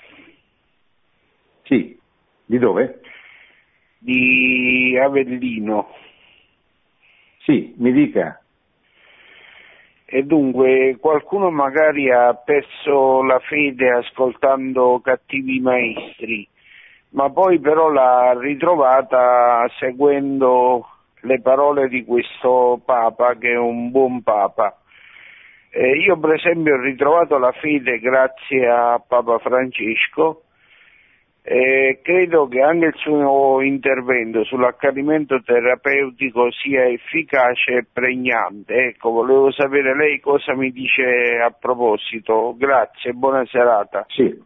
[1.63, 1.97] Sì,
[2.45, 2.99] di dove?
[3.97, 5.87] Di Avellino.
[7.43, 8.41] Sì, mi dica.
[10.05, 16.47] E dunque qualcuno magari ha perso la fede ascoltando cattivi maestri,
[17.11, 20.87] ma poi però l'ha ritrovata seguendo
[21.21, 24.77] le parole di questo Papa che è un buon Papa.
[25.77, 30.43] Eh, io per esempio ho ritrovato la fede grazie a Papa Francesco
[31.41, 38.73] e credo che anche il suo intervento sull'accanimento terapeutico sia efficace e pregnante.
[38.85, 42.55] Ecco, volevo sapere lei cosa mi dice a proposito.
[42.57, 44.05] Grazie, buona serata.
[44.07, 44.43] Sì.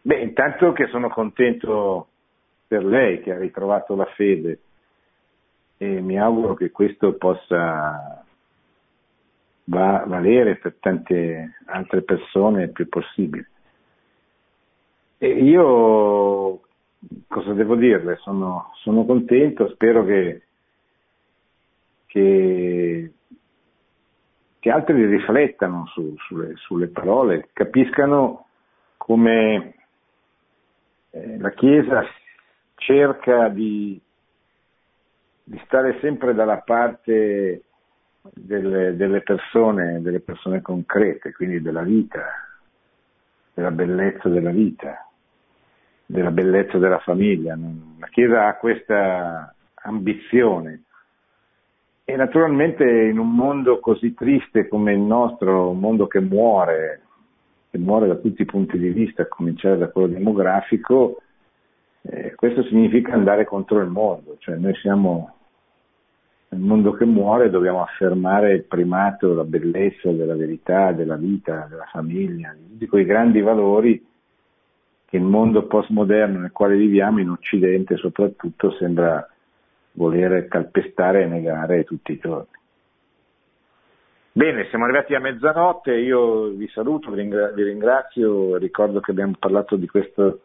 [0.00, 2.06] Beh, intanto che sono contento
[2.68, 4.60] per lei che ha ritrovato la fede
[5.76, 8.24] e mi auguro che questo possa
[9.64, 13.48] valere per tante altre persone il più possibile.
[15.18, 16.60] E io
[17.28, 18.16] cosa devo dirle?
[18.16, 20.42] Sono, sono contento, spero che,
[22.06, 23.12] che,
[24.58, 28.46] che altri riflettano su, sulle, sulle, parole, capiscano
[28.96, 29.74] come
[31.10, 32.04] eh, la Chiesa
[32.76, 34.00] cerca di,
[35.42, 37.62] di, stare sempre dalla parte
[38.32, 42.24] delle, delle persone, delle persone concrete, quindi della vita,
[43.52, 45.08] della bellezza della vita,
[46.06, 47.56] della bellezza della famiglia.
[47.98, 50.82] La Chiesa ha questa ambizione
[52.04, 57.02] e naturalmente in un mondo così triste come il nostro, un mondo che muore,
[57.70, 61.20] che muore da tutti i punti di vista, a cominciare da quello demografico,
[62.02, 65.33] eh, questo significa andare contro il mondo, cioè noi siamo
[66.54, 71.88] nel mondo che muore dobbiamo affermare il primato, la bellezza della verità, della vita, della
[71.90, 74.06] famiglia, di quei grandi valori
[75.04, 79.28] che il mondo postmoderno nel quale viviamo, in Occidente soprattutto, sembra
[79.92, 82.52] voler calpestare e negare tutti i giorni.
[84.32, 89.86] Bene, siamo arrivati a mezzanotte, io vi saluto, vi ringrazio, ricordo che abbiamo parlato di
[89.86, 90.40] questo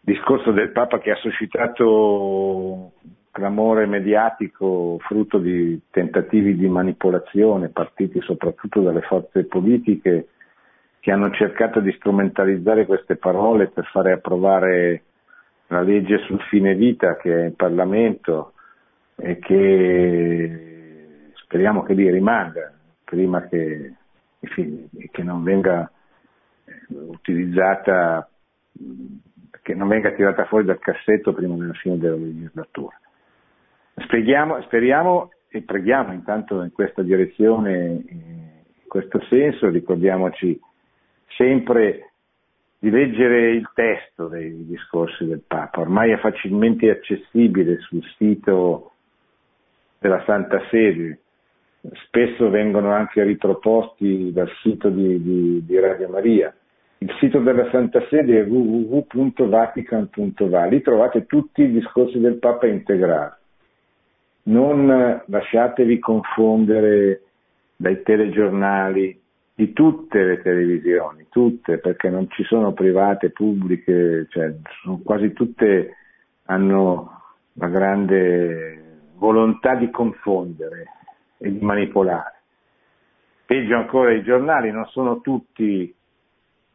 [0.00, 2.92] discorso del Papa che ha suscitato
[3.32, 10.28] clamore mediatico frutto di tentativi di manipolazione partiti soprattutto dalle forze politiche
[11.00, 15.02] che hanno cercato di strumentalizzare queste parole per fare approvare
[15.68, 18.52] la legge sul fine vita che è in Parlamento
[19.16, 22.70] e che speriamo che lì rimanga
[23.02, 23.94] prima che,
[24.40, 25.90] che non venga
[26.64, 28.28] eh, utilizzata,
[29.62, 33.00] che non venga tirata fuori dal cassetto prima della fine della legislatura.
[33.94, 40.58] Speriamo, speriamo e preghiamo intanto in questa direzione, in questo senso, ricordiamoci
[41.36, 42.12] sempre
[42.78, 48.90] di leggere il testo dei discorsi del Papa, ormai è facilmente accessibile sul sito
[49.98, 51.20] della Santa Sede,
[52.06, 56.52] spesso vengono anche riproposti dal sito di, di, di Radio Maria.
[56.98, 63.40] Il sito della Santa Sede è www.vatican.va, lì trovate tutti i discorsi del Papa integrati.
[64.44, 67.22] Non lasciatevi confondere
[67.76, 69.20] dai telegiornali
[69.54, 74.54] di tutte le televisioni, tutte, perché non ci sono private, pubbliche, cioè
[75.04, 75.96] quasi tutte
[76.46, 77.20] hanno
[77.54, 80.86] la grande volontà di confondere
[81.38, 82.40] e di manipolare.
[83.46, 85.94] Peggio ancora i giornali, non sono tutti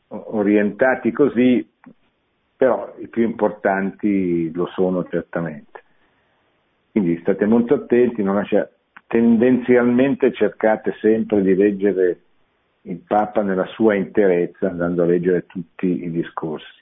[0.09, 1.67] orientati così,
[2.55, 5.66] però i più importanti lo sono certamente.
[6.97, 8.67] Quindi state molto attenti, lascia...
[9.05, 12.21] tendenzialmente cercate sempre di leggere
[12.81, 16.81] il Papa nella sua interezza, andando a leggere tutti i discorsi.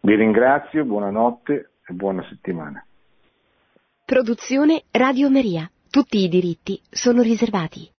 [0.00, 2.84] Vi ringrazio, buonanotte e buona settimana.
[4.04, 5.70] Produzione Radio Maria.
[5.88, 7.88] Tutti i diritti sono riservati.